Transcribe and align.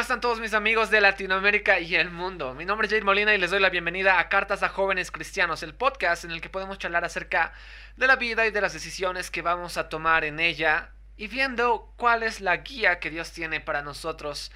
¿Cómo 0.00 0.04
están 0.04 0.22
todos 0.22 0.40
mis 0.40 0.54
amigos 0.54 0.90
de 0.90 1.02
Latinoamérica 1.02 1.78
y 1.78 1.94
el 1.94 2.10
mundo? 2.10 2.54
Mi 2.54 2.64
nombre 2.64 2.86
es 2.86 2.90
Jade 2.90 3.04
Molina 3.04 3.34
y 3.34 3.38
les 3.38 3.50
doy 3.50 3.60
la 3.60 3.68
bienvenida 3.68 4.18
a 4.18 4.30
Cartas 4.30 4.62
a 4.62 4.70
Jóvenes 4.70 5.10
Cristianos, 5.10 5.62
el 5.62 5.74
podcast 5.74 6.24
en 6.24 6.30
el 6.30 6.40
que 6.40 6.48
podemos 6.48 6.78
charlar 6.78 7.04
acerca 7.04 7.52
de 7.98 8.06
la 8.06 8.16
vida 8.16 8.46
y 8.46 8.50
de 8.50 8.62
las 8.62 8.72
decisiones 8.72 9.30
que 9.30 9.42
vamos 9.42 9.76
a 9.76 9.90
tomar 9.90 10.24
en 10.24 10.40
ella 10.40 10.88
y 11.18 11.28
viendo 11.28 11.92
cuál 11.98 12.22
es 12.22 12.40
la 12.40 12.56
guía 12.56 12.98
que 12.98 13.10
Dios 13.10 13.32
tiene 13.32 13.60
para 13.60 13.82
nosotros 13.82 14.50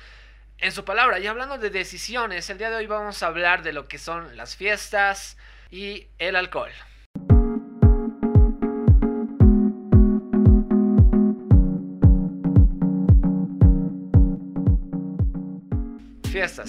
en 0.56 0.72
su 0.72 0.86
palabra. 0.86 1.18
Y 1.18 1.26
hablando 1.26 1.58
de 1.58 1.68
decisiones, 1.68 2.48
el 2.48 2.56
día 2.56 2.70
de 2.70 2.76
hoy 2.76 2.86
vamos 2.86 3.22
a 3.22 3.26
hablar 3.26 3.62
de 3.62 3.74
lo 3.74 3.86
que 3.86 3.98
son 3.98 4.38
las 4.38 4.56
fiestas 4.56 5.36
y 5.70 6.08
el 6.18 6.36
alcohol. 6.36 6.72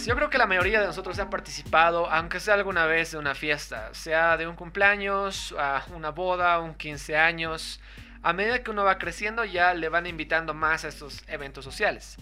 Yo 0.06 0.16
creo 0.16 0.30
que 0.30 0.38
la 0.38 0.48
mayoría 0.48 0.80
de 0.80 0.88
nosotros 0.88 1.20
ha 1.20 1.30
participado, 1.30 2.10
aunque 2.10 2.40
sea 2.40 2.54
alguna 2.54 2.86
vez, 2.86 3.12
de 3.12 3.18
una 3.18 3.36
fiesta, 3.36 3.94
sea 3.94 4.38
de 4.38 4.48
un 4.48 4.56
cumpleaños, 4.56 5.54
a 5.58 5.84
una 5.94 6.12
boda, 6.12 6.60
un 6.60 6.76
15 6.76 7.18
años. 7.18 7.80
A 8.24 8.34
medida 8.34 8.64
que 8.64 8.72
uno 8.72 8.84
va 8.84 8.98
creciendo 8.98 9.46
ya 9.46 9.74
le 9.74 9.90
van 9.90 10.08
invitando 10.08 10.54
más 10.54 10.86
a 10.86 10.88
estos 10.88 11.24
eventos 11.28 11.64
sociales. 11.64 12.18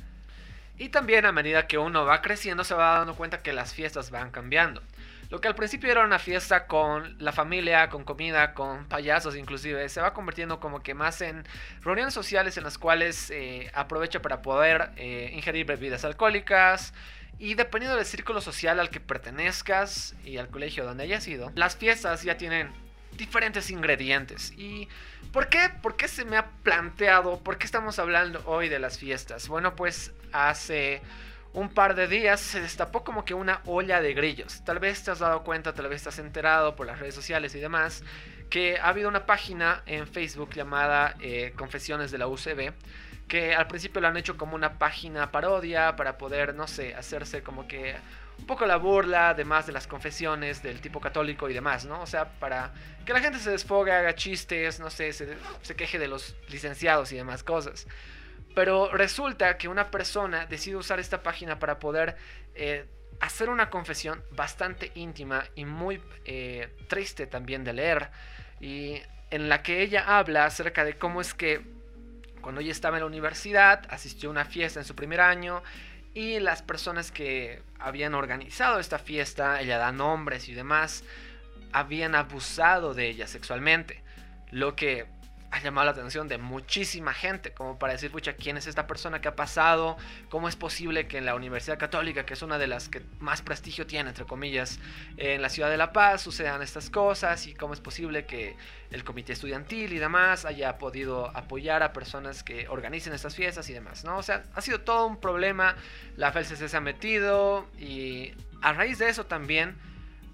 Y 0.78 0.90
también 0.90 1.26
a 1.26 1.32
medida 1.32 1.68
que 1.68 1.78
uno 1.78 2.06
va 2.06 2.22
creciendo 2.22 2.64
se 2.64 2.74
va 2.74 2.98
dando 2.98 3.16
cuenta 3.16 3.44
que 3.44 3.54
las 3.54 3.74
fiestas 3.74 4.10
van 4.10 4.32
cambiando. 4.32 4.82
Lo 5.30 5.42
que 5.42 5.48
al 5.48 5.56
principio 5.56 5.90
era 5.92 6.04
una 6.04 6.20
fiesta 6.20 6.68
con 6.68 7.16
la 7.18 7.32
familia, 7.32 7.90
con 7.90 8.04
comida, 8.04 8.54
con 8.54 8.86
payasos 8.86 9.36
inclusive, 9.36 9.90
se 9.90 10.02
va 10.02 10.14
convirtiendo 10.14 10.60
como 10.60 10.84
que 10.84 10.94
más 10.94 11.22
en 11.22 11.44
reuniones 11.82 12.14
sociales 12.14 12.58
en 12.58 12.64
las 12.64 12.78
cuales 12.78 13.32
eh, 13.32 13.72
aprovecha 13.74 14.22
para 14.22 14.42
poder 14.42 14.92
eh, 14.96 15.32
ingerir 15.34 15.66
bebidas 15.66 16.06
alcohólicas, 16.06 16.94
y 17.40 17.56
dependiendo 17.56 17.98
del 17.98 18.06
círculo 18.06 18.42
social 18.42 18.80
al 18.80 18.90
que 18.90 19.00
pertenezcas 19.00 20.16
y 20.24 20.38
al 20.38 20.50
colegio 20.50 20.86
donde 20.86 21.04
hayas 21.04 21.28
ido, 21.28 21.52
las 21.56 21.76
fiestas 21.76 22.24
ya 22.24 22.38
tienen 22.38 22.72
diferentes 23.18 23.70
ingredientes. 23.70 24.54
¿Y 24.58 24.88
por 25.32 25.50
qué? 25.50 25.70
¿Por 25.82 25.96
qué 25.96 26.08
se 26.08 26.26
me 26.26 26.38
ha 26.38 26.48
planteado? 26.64 27.40
¿Por 27.40 27.58
qué 27.58 27.66
estamos 27.66 28.00
hablando 28.00 28.42
hoy 28.46 28.70
de 28.70 28.80
las 28.80 28.98
fiestas? 28.98 29.48
Bueno, 29.48 29.76
pues 29.76 30.12
hace 30.32 31.02
un 31.54 31.70
par 31.70 31.96
de 31.96 32.08
días 32.08 32.40
se 32.40 32.62
destapó 32.62 33.04
como 33.04 33.26
que 33.26 33.34
una 33.34 33.62
olla 33.66 34.02
de 34.02 34.14
grillos. 34.14 34.64
Tal 34.66 34.80
vez 34.80 35.04
te 35.04 35.12
has 35.12 35.20
dado 35.20 35.44
cuenta, 35.44 35.74
tal 35.74 35.88
vez 35.88 35.98
estás 35.98 36.20
enterado 36.20 36.76
por 36.76 36.88
las 36.88 37.00
redes 37.00 37.14
sociales 37.14 37.54
y 37.56 37.60
demás, 37.60 38.04
que 38.50 38.78
ha 38.80 38.90
habido 38.90 39.08
una 39.08 39.26
página 39.26 39.84
en 39.86 40.08
Facebook 40.08 40.52
llamada 40.54 41.16
eh, 41.22 41.54
Confesiones 41.56 42.12
de 42.12 42.18
la 42.18 42.28
UCB 42.28 42.74
que 43.28 43.56
al 43.56 43.68
principio 43.68 44.02
lo 44.02 44.08
han 44.08 44.18
hecho 44.18 44.38
como 44.38 44.56
una 44.56 44.78
página 44.78 45.32
parodia 45.32 45.96
para 45.96 46.18
poder, 46.18 46.54
no 46.54 46.68
sé, 46.68 46.96
hacerse 46.96 47.42
como 47.44 47.68
que 47.68 47.96
un 48.38 48.46
poco 48.46 48.66
la 48.66 48.78
burla, 48.78 49.30
además 49.30 49.68
de 49.68 49.74
las 49.74 49.88
confesiones 49.88 50.64
del 50.64 50.82
tipo 50.82 51.00
católico 51.00 51.50
y 51.50 51.54
demás, 51.54 51.86
¿no? 51.86 52.02
O 52.02 52.08
sea, 52.08 52.40
para 52.40 52.74
que 53.06 53.14
la 53.14 53.22
gente 53.22 53.40
se 53.40 53.52
desfogue, 53.52 53.92
haga 53.92 54.16
chistes, 54.16 54.80
no 54.80 54.90
sé, 54.90 55.14
se, 55.14 55.76
queje 55.76 56.00
de 56.00 56.08
los 56.08 56.36
licenciados 56.50 57.12
y 57.12 57.16
demás 57.16 57.44
cosas. 57.44 57.88
Pero 58.56 58.92
resulta 58.92 59.58
que 59.58 59.68
una 59.68 59.90
persona 59.90 60.46
decide 60.46 60.76
usar 60.76 61.00
esta 61.00 61.24
página 61.24 61.60
para 61.60 61.80
poder 61.80 62.18
eh, 62.54 62.86
hacer 63.20 63.50
una 63.50 63.70
confesión 63.70 64.24
bastante 64.32 64.92
íntima 64.96 65.46
y 65.56 65.66
muy 65.66 66.02
eh, 66.26 66.76
triste 66.88 67.28
también 67.28 67.64
de 67.64 67.74
leer. 67.74 68.10
Y 68.60 69.02
en 69.32 69.50
la 69.50 69.64
que 69.64 69.82
ella 69.82 70.18
habla 70.18 70.46
acerca 70.46 70.86
de 70.86 70.94
cómo 70.94 71.22
es 71.22 71.34
que 71.34 71.66
cuando 72.44 72.62
ella 72.62 72.72
estaba 72.72 72.98
en 72.98 73.02
la 73.02 73.08
universidad, 73.08 73.88
asistió 73.90 74.30
a 74.30 74.32
una 74.32 74.46
fiesta 74.46 74.80
en 74.80 74.86
su 74.86 74.94
primer 74.94 75.22
año 75.22 75.64
y 76.14 76.40
las 76.40 76.62
personas 76.62 77.12
que 77.12 77.64
habían 77.80 78.14
organizado 78.14 78.80
esta 78.80 79.00
fiesta, 79.00 79.60
ella 79.62 79.80
da 79.80 79.92
nombres 79.92 80.48
y 80.50 80.54
demás, 80.54 81.04
habían 81.72 82.14
abusado 82.14 82.94
de 82.94 83.08
ella 83.08 83.26
sexualmente. 83.26 84.04
Lo 84.52 84.76
que 84.76 85.08
ha 85.54 85.60
llamado 85.60 85.86
la 85.86 85.92
atención 85.92 86.28
de 86.28 86.40
muchísima 86.40 87.14
gente, 87.14 87.54
como 87.54 87.78
para 87.78 87.94
decir, 87.94 88.12
pucha, 88.12 88.34
¿quién 88.34 88.58
es 88.58 88.66
esta 88.66 88.88
persona 88.88 89.22
que 89.22 89.28
ha 89.28 89.36
pasado? 89.36 89.98
¿Cómo 90.30 90.50
es 90.50 90.56
posible 90.56 91.08
que 91.08 91.20
en 91.20 91.26
la 91.26 91.36
Universidad 91.36 91.78
Católica, 91.78 92.26
que 92.26 92.34
es 92.34 92.42
una 92.42 92.58
de 92.58 92.66
las 92.66 92.90
que 92.90 93.04
más 93.20 93.44
prestigio 93.44 93.86
tiene, 93.86 94.10
entre 94.10 94.26
comillas, 94.26 94.80
en 95.18 95.44
la 95.44 95.50
ciudad 95.50 95.70
de 95.70 95.78
La 95.78 95.94
Paz, 95.94 96.24
sucedan 96.24 96.64
estas 96.64 96.90
cosas? 96.90 97.46
¿Y 97.46 97.54
cómo 97.54 97.76
es 97.76 97.82
posible 97.82 98.26
que 98.26 98.58
el 98.90 99.04
comité 99.04 99.34
estudiantil 99.34 99.94
y 99.94 100.00
demás 100.00 100.46
haya 100.46 100.80
podido 100.80 101.28
apoyar 101.38 101.84
a 101.84 101.94
personas 101.94 102.42
que 102.42 102.68
organicen 102.68 103.14
estas 103.14 103.36
fiestas 103.36 103.70
y 103.70 103.74
demás? 103.74 104.04
¿no? 104.04 104.18
O 104.18 104.24
sea, 104.24 104.42
ha 104.56 104.62
sido 104.62 104.82
todo 104.82 105.06
un 105.06 105.20
problema, 105.20 105.76
la 106.18 106.32
FLCC 106.32 106.68
se 106.68 106.78
ha 106.78 106.82
metido 106.82 107.68
y 107.78 108.34
a 108.64 108.74
raíz 108.74 108.98
de 108.98 109.08
eso 109.08 109.28
también 109.28 109.78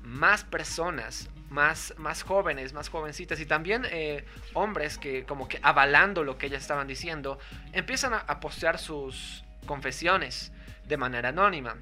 más 0.01 0.45
personas 0.45 1.29
más, 1.49 1.93
más 1.97 2.23
jóvenes, 2.23 2.73
más 2.73 2.89
jovencitas 2.89 3.39
y 3.39 3.45
también 3.45 3.85
eh, 3.89 4.25
hombres 4.53 4.97
que 4.97 5.25
como 5.25 5.47
que 5.47 5.59
avalando 5.61 6.23
lo 6.23 6.37
que 6.37 6.47
ellas 6.47 6.61
estaban 6.61 6.87
diciendo, 6.87 7.39
empiezan 7.73 8.13
a, 8.13 8.39
postear 8.39 8.77
sus 8.77 9.43
confesiones 9.65 10.51
de 10.85 10.97
manera 10.97 11.29
anónima 11.29 11.77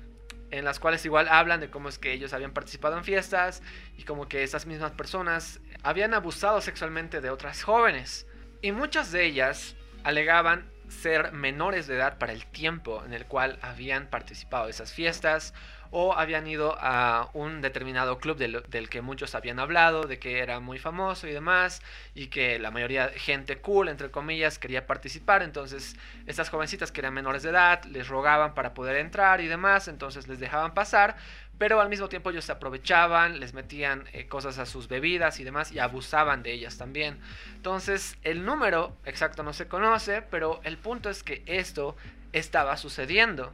en 0.50 0.64
las 0.64 0.80
cuales 0.80 1.06
igual 1.06 1.28
hablan 1.28 1.60
de 1.60 1.70
cómo 1.70 1.90
es 1.90 2.00
que 2.00 2.14
ellos 2.14 2.34
habían 2.34 2.52
participado 2.52 2.98
en 2.98 3.04
fiestas 3.04 3.62
y 3.98 4.04
como 4.04 4.28
que 4.30 4.44
esas 4.44 4.66
mismas 4.66 4.92
personas 4.92 5.60
habían 5.84 6.14
abusado 6.14 6.62
sexualmente 6.62 7.20
de 7.20 7.30
otras 7.30 7.64
jóvenes. 7.64 8.26
Y 8.62 8.72
muchas 8.72 9.12
de 9.12 9.26
ellas 9.26 9.76
alegaban 10.04 10.72
ser 10.90 11.34
menores 11.34 11.88
de 11.88 11.96
edad 11.96 12.18
para 12.18 12.32
el 12.32 12.46
tiempo 12.46 13.04
en 13.06 13.14
el 13.14 13.26
cual 13.26 13.60
habían 13.62 14.10
participado 14.10 14.66
de 14.66 14.72
esas 14.72 14.94
fiestas 14.94 15.54
o 15.92 16.14
habían 16.14 16.48
ido 16.48 16.78
a 16.80 17.30
un 17.34 17.62
determinado 17.62 18.18
club 18.20 18.38
del, 18.38 18.90
que 18.90 19.02
muchos 19.02 19.36
habían 19.36 19.60
hablado, 19.60 20.04
de 20.04 20.20
que 20.20 20.40
era 20.40 20.60
muy 20.60 20.80
famoso 20.80 21.28
y 21.28 21.32
demás, 21.32 21.82
y 22.16 22.28
que 22.28 22.60
la 22.60 22.72
mayoría 22.72 23.10
gente 23.16 23.58
cool, 23.60 23.90
entre 23.90 24.12
comillas, 24.12 24.60
quería 24.60 24.88
participar, 24.88 25.44
entonces 25.44 25.96
estas 26.26 26.50
jovencitas 26.50 26.92
que 26.92 27.02
eran 27.02 27.14
menores 27.14 27.44
de 27.44 27.50
edad 27.50 27.84
les 27.86 28.08
rogaban 28.08 28.54
para 28.54 28.74
poder 28.74 28.98
entrar 28.98 29.42
y 29.42 29.48
demás, 29.48 29.88
entonces 29.88 30.28
les 30.28 30.40
dejaban 30.40 30.74
pasar, 30.74 31.18
pero 31.58 31.82
al 31.82 31.90
mismo 31.90 32.08
tiempo 32.08 32.30
ellos 32.30 32.46
se 32.46 32.52
aprovechaban, 32.52 33.40
les 33.40 33.54
metían 33.54 34.06
eh, 34.14 34.28
cosas 34.28 34.60
a 34.60 34.66
sus 34.66 34.88
bebidas 34.88 35.40
y 35.40 35.44
demás 35.44 35.72
y 35.72 35.80
abusaban 35.80 36.44
de 36.44 36.52
ellas 36.54 36.78
también. 36.78 37.20
Entonces 37.56 38.18
el 38.24 38.46
número 38.46 38.96
exacto 39.06 39.44
no 39.44 39.54
se 39.54 39.68
conoce, 39.68 40.22
pero 40.22 40.62
el 40.64 40.78
punto 40.78 41.10
es 41.10 41.24
que 41.24 41.44
esto 41.48 41.96
estaba 42.32 42.78
sucediendo. 42.78 43.54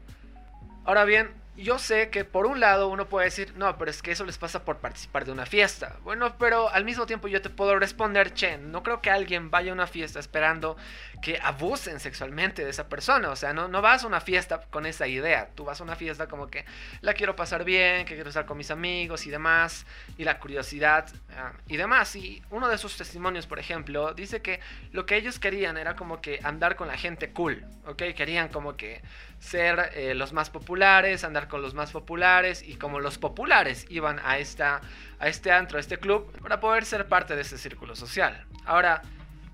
Ahora 0.85 1.05
bien, 1.05 1.31
yo 1.55 1.77
sé 1.77 2.09
que 2.09 2.25
por 2.25 2.47
un 2.47 2.59
lado 2.59 2.87
uno 2.87 3.07
puede 3.07 3.25
decir, 3.25 3.53
no, 3.55 3.77
pero 3.77 3.91
es 3.91 4.01
que 4.01 4.11
eso 4.11 4.25
les 4.25 4.37
pasa 4.37 4.65
por 4.65 4.77
participar 4.77 5.23
de 5.25 5.31
una 5.31 5.45
fiesta. 5.45 5.97
Bueno, 6.03 6.35
pero 6.39 6.69
al 6.69 6.83
mismo 6.83 7.05
tiempo 7.05 7.27
yo 7.27 7.41
te 7.41 7.49
puedo 7.49 7.77
responder, 7.77 8.33
che, 8.33 8.57
no 8.57 8.81
creo 8.81 9.01
que 9.01 9.11
alguien 9.11 9.51
vaya 9.51 9.71
a 9.71 9.73
una 9.73 9.85
fiesta 9.85 10.19
esperando 10.19 10.75
que 11.21 11.39
abusen 11.41 11.99
sexualmente 11.99 12.63
de 12.63 12.71
esa 12.71 12.89
persona. 12.89 13.29
O 13.29 13.35
sea, 13.35 13.53
no, 13.53 13.67
no 13.67 13.81
vas 13.81 14.03
a 14.03 14.07
una 14.07 14.19
fiesta 14.19 14.61
con 14.71 14.87
esa 14.87 15.07
idea. 15.07 15.49
Tú 15.53 15.63
vas 15.63 15.79
a 15.79 15.83
una 15.83 15.95
fiesta 15.95 16.27
como 16.27 16.47
que 16.47 16.65
la 17.01 17.13
quiero 17.13 17.35
pasar 17.35 17.63
bien, 17.63 18.05
que 18.05 18.15
quiero 18.15 18.29
estar 18.29 18.45
con 18.45 18.57
mis 18.57 18.71
amigos 18.71 19.27
y 19.27 19.29
demás, 19.29 19.85
y 20.17 20.23
la 20.23 20.39
curiosidad 20.39 21.07
ah, 21.37 21.53
y 21.67 21.77
demás. 21.77 22.15
Y 22.15 22.41
uno 22.49 22.67
de 22.67 22.79
sus 22.79 22.97
testimonios, 22.97 23.45
por 23.45 23.59
ejemplo, 23.59 24.13
dice 24.13 24.41
que 24.41 24.59
lo 24.91 25.05
que 25.05 25.17
ellos 25.17 25.39
querían 25.39 25.77
era 25.77 25.95
como 25.95 26.19
que 26.19 26.39
andar 26.43 26.75
con 26.75 26.87
la 26.87 26.97
gente 26.97 27.31
cool, 27.31 27.63
¿ok? 27.85 28.03
Querían 28.15 28.49
como 28.49 28.75
que 28.75 29.01
ser 29.43 29.91
eh, 29.93 30.15
los 30.15 30.31
más 30.31 30.49
populares, 30.49 31.25
andar 31.25 31.49
con 31.49 31.61
los 31.61 31.73
más 31.73 31.91
populares 31.91 32.63
y 32.65 32.75
como 32.75 33.01
los 33.01 33.17
populares 33.17 33.85
iban 33.89 34.19
a, 34.23 34.37
esta, 34.37 34.79
a 35.19 35.27
este 35.27 35.51
antro, 35.51 35.77
a 35.77 35.81
este 35.81 35.97
club, 35.97 36.31
para 36.41 36.61
poder 36.61 36.85
ser 36.85 37.07
parte 37.09 37.35
de 37.35 37.41
ese 37.41 37.57
círculo 37.57 37.95
social. 37.95 38.45
Ahora, 38.65 39.01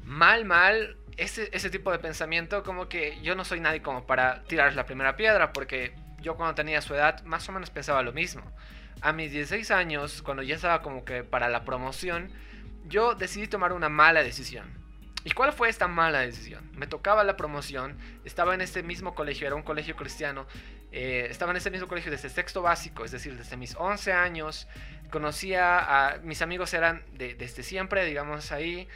mal, 0.03 0.45
mal, 0.45 0.95
ese, 1.17 1.49
ese 1.53 1.71
tipo 1.71 1.91
de 1.91 1.97
pensamiento 1.97 2.61
como 2.61 2.87
que 2.87 3.19
yo 3.23 3.33
no 3.33 3.43
soy 3.43 3.61
nadie 3.61 3.81
como 3.81 4.05
para 4.05 4.43
tirar 4.43 4.75
la 4.75 4.85
primera 4.85 5.15
piedra, 5.15 5.53
porque 5.53 5.95
yo 6.21 6.35
cuando 6.35 6.53
tenía 6.53 6.81
su 6.81 6.93
edad 6.93 7.23
más 7.23 7.49
o 7.49 7.51
menos 7.51 7.71
pensaba 7.71 8.03
lo 8.03 8.13
mismo. 8.13 8.43
A 9.01 9.11
mis 9.11 9.31
16 9.31 9.71
años, 9.71 10.21
cuando 10.21 10.43
ya 10.43 10.55
estaba 10.55 10.83
como 10.83 11.03
que 11.03 11.23
para 11.23 11.49
la 11.49 11.65
promoción, 11.65 12.31
yo 12.85 13.15
decidí 13.15 13.47
tomar 13.47 13.73
una 13.73 13.89
mala 13.89 14.21
decisión. 14.21 14.71
¿Y 15.29 15.31
cuál 15.33 15.53
fue 15.53 15.69
esta 15.69 15.87
mala 15.87 16.21
decisión? 16.21 16.67
Me 16.73 16.87
tocaba 16.87 17.23
la 17.23 17.37
promoción, 17.37 17.99
estaba 18.25 18.55
en 18.55 18.61
este 18.61 18.81
mismo 18.81 19.13
colegio, 19.13 19.45
era 19.45 19.55
un 19.55 19.61
colegio 19.61 19.95
cristiano, 19.95 20.47
eh, 20.91 21.27
estaba 21.29 21.51
en 21.51 21.57
ese 21.57 21.69
mismo 21.69 21.87
colegio 21.87 22.09
desde 22.09 22.29
sexto 22.29 22.63
básico, 22.63 23.05
es 23.05 23.11
decir, 23.11 23.37
desde 23.37 23.55
mis 23.55 23.75
11 23.75 24.11
años, 24.11 24.67
conocía 25.11 26.13
a 26.13 26.17
mis 26.17 26.41
amigos 26.41 26.73
eran 26.73 27.03
de, 27.13 27.35
desde 27.35 27.61
siempre, 27.61 28.05
digamos 28.05 28.51
ahí, 28.51 28.87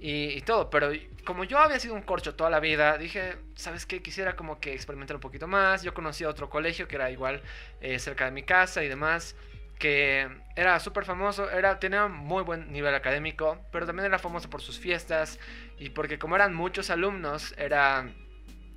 y, 0.00 0.40
todo, 0.40 0.70
pero 0.70 0.90
como 1.24 1.44
yo 1.44 1.58
había 1.58 1.78
sido 1.78 1.94
un 1.94 2.02
corcho 2.02 2.34
toda 2.34 2.50
la 2.50 2.58
vida, 2.58 2.98
dije, 2.98 3.36
¿sabes 3.54 3.86
qué? 3.86 4.02
Quisiera 4.02 4.34
como 4.34 4.58
que 4.58 4.74
experimentar 4.74 5.14
un 5.14 5.20
poquito 5.20 5.46
más, 5.46 5.84
yo 5.84 5.94
conocía 5.94 6.28
otro 6.28 6.50
colegio 6.50 6.88
que 6.88 6.96
era 6.96 7.12
igual 7.12 7.42
eh, 7.80 8.00
cerca 8.00 8.24
de 8.24 8.32
mi 8.32 8.42
casa 8.42 8.82
y 8.82 8.88
demás, 8.88 9.36
que 9.78 10.28
era 10.54 10.80
súper 10.80 11.04
famoso, 11.04 11.50
era, 11.50 11.78
tenía 11.78 12.08
muy 12.08 12.42
buen 12.42 12.72
nivel 12.72 12.94
académico, 12.94 13.58
pero 13.70 13.86
también 13.86 14.06
era 14.06 14.18
famoso 14.18 14.48
por 14.48 14.62
sus 14.62 14.78
fiestas 14.78 15.38
y 15.78 15.90
porque 15.90 16.18
como 16.18 16.36
eran 16.36 16.54
muchos 16.54 16.90
alumnos, 16.90 17.54
era, 17.58 18.08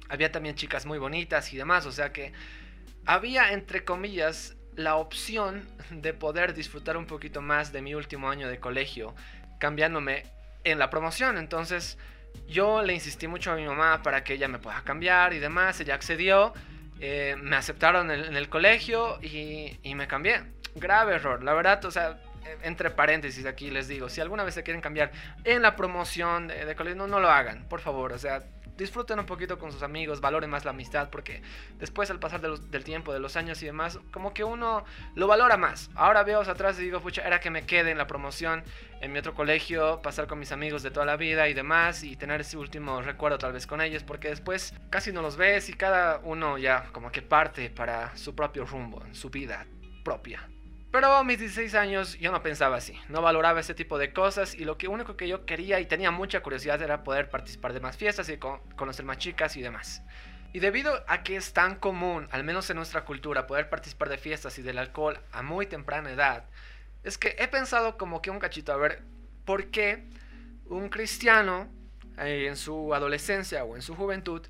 había 0.09 0.31
también 0.31 0.55
chicas 0.55 0.85
muy 0.85 0.97
bonitas 0.97 1.53
y 1.53 1.57
demás, 1.57 1.85
o 1.85 1.91
sea 1.91 2.11
que 2.11 2.33
había, 3.05 3.53
entre 3.53 3.85
comillas, 3.85 4.55
la 4.75 4.95
opción 4.95 5.67
de 5.89 6.13
poder 6.13 6.53
disfrutar 6.53 6.97
un 6.97 7.05
poquito 7.05 7.41
más 7.41 7.71
de 7.71 7.81
mi 7.81 7.95
último 7.95 8.29
año 8.29 8.47
de 8.49 8.59
colegio, 8.59 9.15
cambiándome 9.59 10.23
en 10.63 10.79
la 10.79 10.89
promoción. 10.89 11.37
Entonces 11.37 11.97
yo 12.47 12.81
le 12.81 12.93
insistí 12.93 13.27
mucho 13.27 13.51
a 13.51 13.55
mi 13.55 13.65
mamá 13.65 14.03
para 14.03 14.23
que 14.23 14.33
ella 14.33 14.47
me 14.47 14.59
pueda 14.59 14.83
cambiar 14.83 15.33
y 15.33 15.39
demás. 15.39 15.79
Ella 15.79 15.95
accedió, 15.95 16.53
eh, 16.99 17.35
me 17.41 17.55
aceptaron 17.55 18.11
en, 18.11 18.35
el 18.35 18.47
colegio 18.47 19.19
y 19.21 19.95
me 19.95 20.07
cambié. 20.07 20.43
Grave 20.79 21.15
error, 21.15 21.43
la 21.43 21.53
verdad, 21.53 21.83
o 21.85 21.91
sea, 21.91 22.19
entre 22.63 22.89
paréntesis 22.89 23.45
aquí 23.45 23.69
les 23.69 23.87
digo, 23.87 24.09
si 24.09 24.21
alguna 24.21 24.43
vez 24.43 24.55
se 24.55 24.63
quieren 24.63 24.81
cambiar 24.81 25.11
en 25.43 25.61
la 25.61 25.75
promoción 25.75 26.47
de, 26.47 26.75
colegio, 26.75 26.97
no, 26.97 27.07
no, 27.07 27.19
lo 27.19 27.29
hagan, 27.29 27.65
por 27.67 27.79
favor. 27.79 28.13
O 28.13 28.17
sea, 28.17 28.43
disfruten 28.77 29.19
un 29.19 29.25
poquito 29.25 29.59
con 29.59 29.71
sus 29.71 29.83
amigos, 29.83 30.21
valoren 30.21 30.49
más 30.49 30.63
la 30.65 30.71
amistad, 30.71 31.09
porque 31.09 31.41
después 31.77 32.09
al 32.09 32.19
pasar 32.19 32.41
del 32.41 32.83
tiempo, 32.83 33.13
de 33.13 33.19
los 33.19 33.35
años 33.35 33.61
y 33.61 33.65
demás, 33.65 33.99
como 34.11 34.33
que 34.33 34.43
uno 34.43 34.85
lo 35.15 35.27
valora 35.27 35.57
más. 35.57 35.89
Ahora 35.95 36.23
veo 36.23 36.41
hacia 36.41 36.53
atrás 36.53 36.79
y 36.79 36.83
digo, 36.83 37.01
pucha, 37.01 37.21
era 37.21 37.39
que 37.39 37.49
me 37.49 37.65
quede 37.65 37.91
en 37.91 37.97
la 37.97 38.07
promoción, 38.07 38.63
en 39.01 39.11
mi 39.11 39.19
otro 39.19 39.35
colegio, 39.35 40.01
pasar 40.01 40.27
con 40.27 40.39
mis 40.39 40.51
amigos 40.51 40.81
de 40.81 40.91
toda 40.91 41.05
la 41.05 41.17
vida 41.17 41.49
y 41.49 41.53
demás, 41.53 42.03
y 42.03 42.15
tener 42.15 42.41
ese 42.41 42.57
último 42.57 43.01
recuerdo 43.01 43.37
tal 43.37 43.53
vez 43.53 43.67
con 43.67 43.81
ellos, 43.81 44.03
porque 44.03 44.29
después 44.29 44.73
casi 44.89 45.11
no 45.11 45.21
los 45.21 45.35
ves 45.35 45.69
y 45.69 45.73
cada 45.73 46.19
uno 46.23 46.57
ya 46.57 46.85
como 46.93 47.11
que 47.11 47.21
parte 47.21 47.69
para 47.69 48.15
su 48.15 48.33
propio 48.33 48.65
rumbo, 48.65 49.03
su 49.11 49.29
vida 49.29 49.67
propia. 50.03 50.47
Pero 50.91 51.13
a 51.13 51.23
mis 51.23 51.37
16 51.37 51.75
años 51.75 52.17
yo 52.17 52.31
no 52.31 52.41
pensaba 52.41 52.77
así, 52.77 52.99
no 53.09 53.21
valoraba 53.21 53.59
ese 53.59 53.75
tipo 53.75 53.99
de 53.99 54.11
cosas 54.11 54.55
y 54.55 54.65
lo 54.65 54.79
que 54.79 54.87
único 54.87 55.15
que 55.15 55.27
yo 55.27 55.45
quería 55.45 55.79
y 55.79 55.85
tenía 55.85 56.09
mucha 56.09 56.41
curiosidad 56.41 56.81
era 56.81 57.03
poder 57.03 57.29
participar 57.29 57.73
de 57.73 57.79
más 57.79 57.95
fiestas 57.95 58.27
y 58.29 58.37
conocer 58.37 59.05
más 59.05 59.19
chicas 59.19 59.55
y 59.55 59.61
demás. 59.61 60.01
Y 60.51 60.59
debido 60.59 61.03
a 61.07 61.21
que 61.21 61.35
es 61.35 61.53
tan 61.53 61.75
común, 61.75 62.27
al 62.31 62.43
menos 62.43 62.67
en 62.71 62.77
nuestra 62.77 63.05
cultura, 63.05 63.45
poder 63.45 63.69
participar 63.69 64.09
de 64.09 64.17
fiestas 64.17 64.57
y 64.57 64.63
del 64.63 64.79
alcohol 64.79 65.19
a 65.31 65.43
muy 65.43 65.67
temprana 65.67 66.09
edad, 66.09 66.45
es 67.03 67.19
que 67.19 67.35
he 67.37 67.47
pensado 67.47 67.97
como 67.97 68.23
que 68.23 68.31
un 68.31 68.39
cachito 68.39 68.73
a 68.73 68.77
ver 68.77 69.03
por 69.45 69.67
qué 69.67 70.09
un 70.65 70.89
cristiano 70.89 71.69
eh, 72.17 72.47
en 72.47 72.55
su 72.55 72.95
adolescencia 72.95 73.63
o 73.63 73.75
en 73.75 73.83
su 73.83 73.95
juventud 73.95 74.41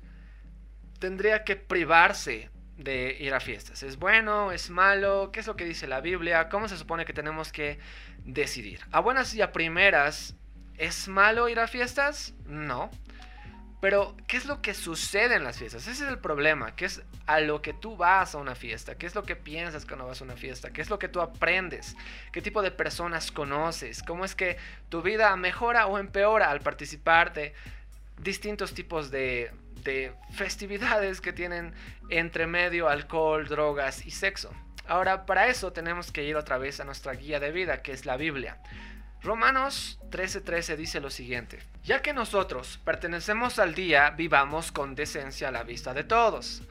tendría 0.98 1.44
que 1.44 1.56
privarse 1.56 2.50
de 2.82 3.16
ir 3.20 3.34
a 3.34 3.40
fiestas. 3.40 3.82
¿Es 3.82 3.98
bueno? 3.98 4.52
¿Es 4.52 4.70
malo? 4.70 5.30
¿Qué 5.32 5.40
es 5.40 5.46
lo 5.46 5.56
que 5.56 5.64
dice 5.64 5.86
la 5.86 6.00
Biblia? 6.00 6.48
¿Cómo 6.48 6.68
se 6.68 6.76
supone 6.76 7.04
que 7.04 7.12
tenemos 7.12 7.52
que 7.52 7.78
decidir? 8.24 8.80
A 8.90 9.00
buenas 9.00 9.34
y 9.34 9.42
a 9.42 9.52
primeras, 9.52 10.34
¿es 10.78 11.08
malo 11.08 11.48
ir 11.48 11.60
a 11.60 11.68
fiestas? 11.68 12.34
No. 12.46 12.90
Pero, 13.80 14.14
¿qué 14.26 14.36
es 14.36 14.44
lo 14.44 14.60
que 14.60 14.74
sucede 14.74 15.36
en 15.36 15.44
las 15.44 15.58
fiestas? 15.58 15.86
Ese 15.86 16.04
es 16.04 16.10
el 16.10 16.18
problema. 16.18 16.74
¿Qué 16.76 16.84
es 16.84 17.02
a 17.26 17.40
lo 17.40 17.62
que 17.62 17.72
tú 17.72 17.96
vas 17.96 18.34
a 18.34 18.38
una 18.38 18.54
fiesta? 18.54 18.96
¿Qué 18.96 19.06
es 19.06 19.14
lo 19.14 19.22
que 19.22 19.36
piensas 19.36 19.86
cuando 19.86 20.06
vas 20.06 20.20
a 20.20 20.24
una 20.24 20.36
fiesta? 20.36 20.70
¿Qué 20.70 20.82
es 20.82 20.90
lo 20.90 20.98
que 20.98 21.08
tú 21.08 21.20
aprendes? 21.20 21.96
¿Qué 22.30 22.42
tipo 22.42 22.60
de 22.60 22.70
personas 22.70 23.32
conoces? 23.32 24.02
¿Cómo 24.02 24.26
es 24.26 24.34
que 24.34 24.58
tu 24.90 25.00
vida 25.00 25.34
mejora 25.36 25.86
o 25.86 25.98
empeora 25.98 26.50
al 26.50 26.60
participar 26.60 27.32
de 27.32 27.54
distintos 28.18 28.74
tipos 28.74 29.10
de, 29.10 29.50
de 29.82 30.12
festividades 30.32 31.20
que 31.20 31.32
tienen 31.32 31.74
entre 32.08 32.46
medio 32.46 32.88
alcohol, 32.88 33.46
drogas 33.46 34.06
y 34.06 34.10
sexo. 34.10 34.50
Ahora, 34.86 35.24
para 35.26 35.48
eso 35.48 35.72
tenemos 35.72 36.10
que 36.10 36.24
ir 36.24 36.36
otra 36.36 36.58
vez 36.58 36.80
a 36.80 36.84
nuestra 36.84 37.12
guía 37.12 37.38
de 37.38 37.52
vida, 37.52 37.82
que 37.82 37.92
es 37.92 38.06
la 38.06 38.16
Biblia. 38.16 38.58
Romanos 39.22 40.00
13:13 40.10 40.76
dice 40.76 41.00
lo 41.00 41.10
siguiente, 41.10 41.58
ya 41.84 42.02
que 42.02 42.12
nosotros 42.12 42.80
pertenecemos 42.84 43.58
al 43.58 43.74
día, 43.74 44.10
vivamos 44.10 44.72
con 44.72 44.94
decencia 44.94 45.48
a 45.48 45.52
la 45.52 45.62
vista 45.62 45.94
de 45.94 46.04
todos. 46.04 46.62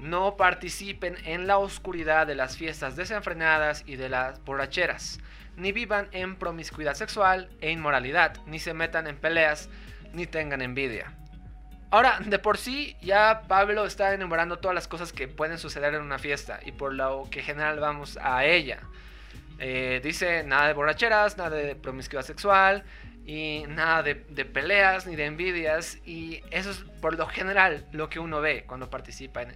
No 0.00 0.36
participen 0.36 1.16
en 1.24 1.46
la 1.46 1.56
oscuridad 1.58 2.26
de 2.26 2.34
las 2.34 2.56
fiestas 2.56 2.96
desenfrenadas 2.96 3.84
y 3.86 3.96
de 3.96 4.08
las 4.08 4.44
borracheras, 4.44 5.20
ni 5.56 5.70
vivan 5.70 6.08
en 6.10 6.36
promiscuidad 6.36 6.94
sexual 6.94 7.48
e 7.60 7.70
inmoralidad, 7.70 8.36
ni 8.46 8.58
se 8.58 8.74
metan 8.74 9.06
en 9.06 9.16
peleas, 9.16 9.70
ni 10.12 10.26
tengan 10.26 10.62
envidia 10.62 11.14
Ahora, 11.90 12.18
de 12.24 12.38
por 12.38 12.58
sí, 12.58 12.96
ya 13.00 13.42
Pablo 13.46 13.86
está 13.86 14.14
enumerando 14.14 14.58
todas 14.58 14.74
las 14.74 14.88
cosas 14.88 15.12
que 15.12 15.28
pueden 15.28 15.58
suceder 15.58 15.94
en 15.94 16.02
una 16.02 16.18
fiesta 16.18 16.60
y 16.64 16.72
por 16.72 16.92
lo 16.92 17.28
que 17.30 17.42
general 17.42 17.78
vamos 17.78 18.18
a 18.20 18.44
ella. 18.44 18.80
Eh, 19.58 20.00
dice 20.02 20.42
nada 20.42 20.66
de 20.66 20.74
borracheras, 20.74 21.36
nada 21.36 21.50
de 21.50 21.76
promiscuidad 21.76 22.24
sexual 22.24 22.84
y 23.24 23.64
nada 23.68 24.02
de, 24.02 24.14
peleas 24.14 25.06
ni 25.06 25.16
de 25.16 25.26
envidias 25.26 25.98
y 26.04 26.42
eso 26.50 26.70
es 26.70 26.78
por 27.00 27.16
lo 27.16 27.26
general 27.26 27.86
lo 27.92 28.10
que 28.10 28.18
uno 28.18 28.40
ve 28.40 28.64
cuando 28.66 28.90
participa 28.90 29.42
en, 29.42 29.54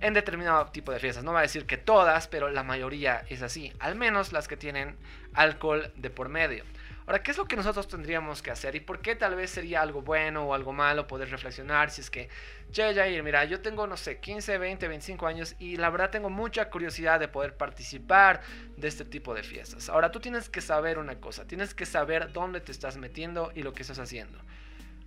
en 0.00 0.14
determinado 0.14 0.66
tipo 0.66 0.92
de 0.92 0.98
fiestas. 0.98 1.24
No 1.24 1.32
va 1.32 1.40
a 1.40 1.42
decir 1.42 1.66
que 1.66 1.76
todas, 1.76 2.26
pero 2.26 2.48
la 2.48 2.62
mayoría 2.62 3.24
es 3.28 3.42
así, 3.42 3.72
al 3.78 3.94
menos 3.94 4.32
las 4.32 4.48
que 4.48 4.56
tienen 4.56 4.96
alcohol 5.34 5.92
de 5.96 6.10
por 6.10 6.28
medio. 6.28 6.64
Ahora, 7.06 7.22
¿qué 7.22 7.30
es 7.30 7.38
lo 7.38 7.46
que 7.46 7.56
nosotros 7.56 7.88
tendríamos 7.88 8.42
que 8.42 8.50
hacer? 8.50 8.74
¿Y 8.76 8.80
por 8.80 9.00
qué 9.00 9.16
tal 9.16 9.34
vez 9.34 9.50
sería 9.50 9.80
algo 9.82 10.02
bueno 10.02 10.44
o 10.44 10.54
algo 10.54 10.72
malo 10.72 11.06
poder 11.06 11.30
reflexionar 11.30 11.90
si 11.90 12.02
es 12.02 12.10
que, 12.10 12.28
che, 12.70 12.94
Jair, 12.94 13.22
mira, 13.22 13.44
yo 13.44 13.60
tengo, 13.60 13.86
no 13.86 13.96
sé, 13.96 14.20
15, 14.20 14.58
20, 14.58 14.86
25 14.86 15.26
años 15.26 15.56
y 15.58 15.76
la 15.76 15.90
verdad 15.90 16.10
tengo 16.10 16.30
mucha 16.30 16.70
curiosidad 16.70 17.18
de 17.18 17.28
poder 17.28 17.56
participar 17.56 18.42
de 18.76 18.86
este 18.86 19.04
tipo 19.04 19.34
de 19.34 19.42
fiestas. 19.42 19.88
Ahora, 19.88 20.12
tú 20.12 20.20
tienes 20.20 20.48
que 20.48 20.60
saber 20.60 20.98
una 20.98 21.16
cosa, 21.16 21.46
tienes 21.46 21.74
que 21.74 21.86
saber 21.86 22.32
dónde 22.32 22.60
te 22.60 22.70
estás 22.70 22.96
metiendo 22.96 23.50
y 23.54 23.62
lo 23.62 23.72
que 23.72 23.82
estás 23.82 23.98
haciendo. 23.98 24.38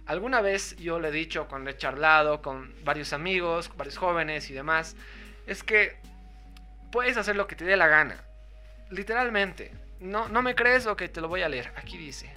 Alguna 0.06 0.42
vez 0.42 0.76
yo 0.76 1.00
le 1.00 1.08
he 1.08 1.12
dicho 1.12 1.48
cuando 1.48 1.70
he 1.70 1.78
charlado 1.78 2.42
con 2.42 2.76
varios 2.84 3.14
amigos, 3.14 3.72
varios 3.78 3.98
jóvenes 3.98 4.50
y 4.50 4.54
demás, 4.54 4.98
es 5.48 5.64
que 5.64 5.96
puedes 6.92 7.16
hacer 7.16 7.38
lo 7.38 7.48
que 7.48 7.56
te 7.56 7.64
dé 7.64 7.78
la 7.78 7.88
gana. 7.88 8.22
Literalmente, 8.90 9.72
¿No, 10.00 10.28
¿No 10.30 10.42
me 10.42 10.56
crees? 10.56 10.86
Ok, 10.88 11.04
te 11.12 11.22
lo 11.22 11.28
voy 11.28 11.42
a 11.42 11.50
leer. 11.50 11.72
Aquí 11.76 11.98
dice. 11.98 12.34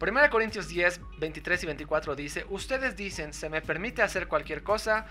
1 0.00 0.30
Corintios 0.30 0.68
10, 0.68 1.00
23 1.18 1.62
y 1.62 1.66
24 1.66 2.16
dice, 2.16 2.46
ustedes 2.48 2.96
dicen, 2.96 3.34
se 3.34 3.50
me 3.50 3.60
permite 3.60 4.00
hacer 4.00 4.28
cualquier 4.28 4.62
cosa, 4.62 5.06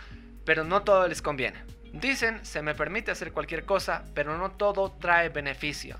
pero 0.45 0.63
no 0.63 0.81
todo 0.81 1.07
les 1.07 1.21
conviene. 1.21 1.63
Dicen, 1.93 2.43
se 2.43 2.63
me 2.63 2.73
permite 2.73 3.11
hacer 3.11 3.31
cualquier 3.31 3.65
cosa, 3.65 4.03
pero 4.15 4.37
no 4.37 4.51
todo 4.51 4.91
trae 4.93 5.29
beneficio. 5.29 5.99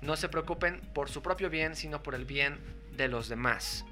No 0.00 0.16
se 0.16 0.28
preocupen 0.28 0.80
por 0.94 1.08
su 1.10 1.22
propio 1.22 1.50
bien, 1.50 1.74
sino 1.74 2.02
por 2.02 2.14
el 2.14 2.24
bien 2.24 2.58
de 2.92 3.08
los 3.08 3.28
demás. 3.28 3.84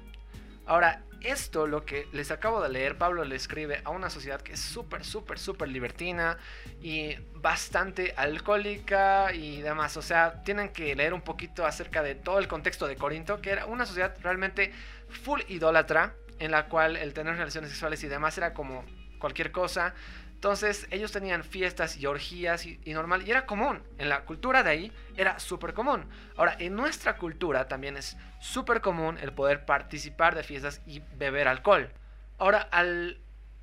Ahora, 0.67 1.01
esto, 1.21 1.65
lo 1.65 1.85
que 1.85 2.07
les 2.11 2.29
acabo 2.29 2.61
de 2.61 2.69
leer, 2.69 2.97
Pablo 2.97 3.23
le 3.23 3.35
escribe 3.35 3.81
a 3.85 3.89
una 3.89 4.09
sociedad 4.09 4.41
que 4.41 4.53
es 4.53 4.59
súper, 4.59 5.03
súper, 5.03 5.39
súper 5.39 5.69
libertina 5.69 6.37
y 6.81 7.15
bastante 7.33 8.13
alcohólica 8.17 9.33
y 9.33 9.61
demás. 9.61 9.97
O 9.97 10.01
sea, 10.01 10.43
tienen 10.43 10.69
que 10.69 10.93
leer 10.95 11.13
un 11.13 11.21
poquito 11.21 11.65
acerca 11.65 12.03
de 12.03 12.15
todo 12.15 12.39
el 12.39 12.47
contexto 12.47 12.85
de 12.85 12.97
Corinto, 12.97 13.41
que 13.41 13.51
era 13.51 13.65
una 13.65 13.85
sociedad 13.85 14.15
realmente 14.21 14.71
full 15.09 15.41
idólatra, 15.47 16.15
en 16.37 16.51
la 16.51 16.67
cual 16.67 16.97
el 16.97 17.13
tener 17.13 17.35
relaciones 17.37 17.71
sexuales 17.71 18.03
y 18.03 18.07
demás 18.07 18.37
era 18.37 18.53
como 18.53 18.85
cualquier 19.19 19.51
cosa. 19.51 19.95
Entonces 20.37 20.85
ellos 20.91 21.11
tenían 21.11 21.43
fiestas 21.43 21.97
y 21.97 22.05
orgías 22.05 22.63
y, 22.67 22.79
normal, 22.85 23.27
y 23.27 23.31
era 23.31 23.47
común. 23.47 23.81
En 23.97 24.07
la 24.07 24.23
cultura 24.23 24.61
de 24.61 24.69
ahí 24.69 24.91
era 25.15 25.39
súper 25.39 25.73
común. 25.73 26.05
Ahora, 26.35 26.55
en 26.59 26.75
nuestra 26.75 27.17
cultura 27.17 27.67
también 27.67 27.97
es 27.97 28.15
súper 28.39 28.81
común 28.81 29.17
el 29.19 29.33
poder 29.33 29.65
participar 29.65 30.35
de 30.35 30.43
fiestas 30.43 30.79
y 30.85 31.01
beber 31.17 31.47
alcohol. 31.47 31.89
Ahora, 32.37 32.67
al 32.69 33.19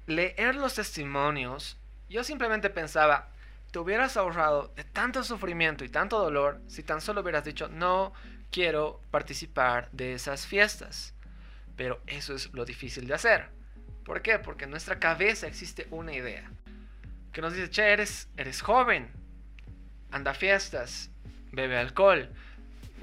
leer 0.08 0.56
los 0.56 0.74
testimonios, 0.74 1.78
yo 2.08 2.24
simplemente 2.24 2.70
pensaba, 2.70 3.28
te 3.70 3.78
hubieras 3.78 4.16
ahorrado 4.16 4.72
de 4.74 4.82
tanto 4.82 5.22
sufrimiento 5.22 5.84
y 5.84 5.88
tanto 5.88 6.18
dolor 6.18 6.60
si 6.66 6.82
tan 6.82 7.00
solo 7.00 7.20
hubieras 7.20 7.44
dicho, 7.44 7.68
no 7.68 8.12
quiero 8.50 9.00
participar 9.12 9.88
de 9.92 10.14
esas 10.14 10.44
fiestas. 10.44 11.14
Pero 11.76 12.00
eso 12.08 12.34
es 12.34 12.52
lo 12.52 12.64
difícil 12.64 13.06
de 13.06 13.14
hacer. 13.14 13.50
¿Por 14.04 14.22
qué? 14.22 14.40
Porque 14.40 14.64
en 14.64 14.70
nuestra 14.70 14.98
cabeza 14.98 15.46
existe 15.46 15.86
una 15.92 16.12
idea 16.12 16.50
que 17.34 17.42
nos 17.42 17.52
dice, 17.52 17.68
che, 17.68 17.92
eres, 17.92 18.28
eres 18.38 18.62
joven, 18.62 19.10
anda 20.10 20.30
a 20.30 20.34
fiestas, 20.34 21.10
bebe 21.52 21.76
alcohol, 21.76 22.30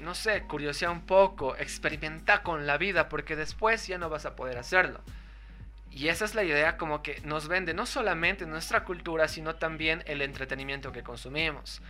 no 0.00 0.14
sé, 0.14 0.42
curiosia 0.42 0.90
un 0.90 1.06
poco, 1.06 1.54
experimenta 1.56 2.42
con 2.42 2.66
la 2.66 2.78
vida, 2.78 3.08
porque 3.08 3.36
después 3.36 3.86
ya 3.86 3.98
no 3.98 4.08
vas 4.08 4.26
a 4.26 4.34
poder 4.34 4.58
hacerlo. 4.58 5.00
Y 5.90 6.08
esa 6.08 6.24
es 6.24 6.34
la 6.34 6.42
idea 6.42 6.78
como 6.78 7.02
que 7.02 7.20
nos 7.20 7.46
vende 7.46 7.74
no 7.74 7.84
solamente 7.84 8.46
nuestra 8.46 8.84
cultura, 8.84 9.28
sino 9.28 9.56
también 9.56 10.02
el 10.06 10.22
entretenimiento 10.22 10.90
que 10.90 11.02
consumimos. 11.02 11.82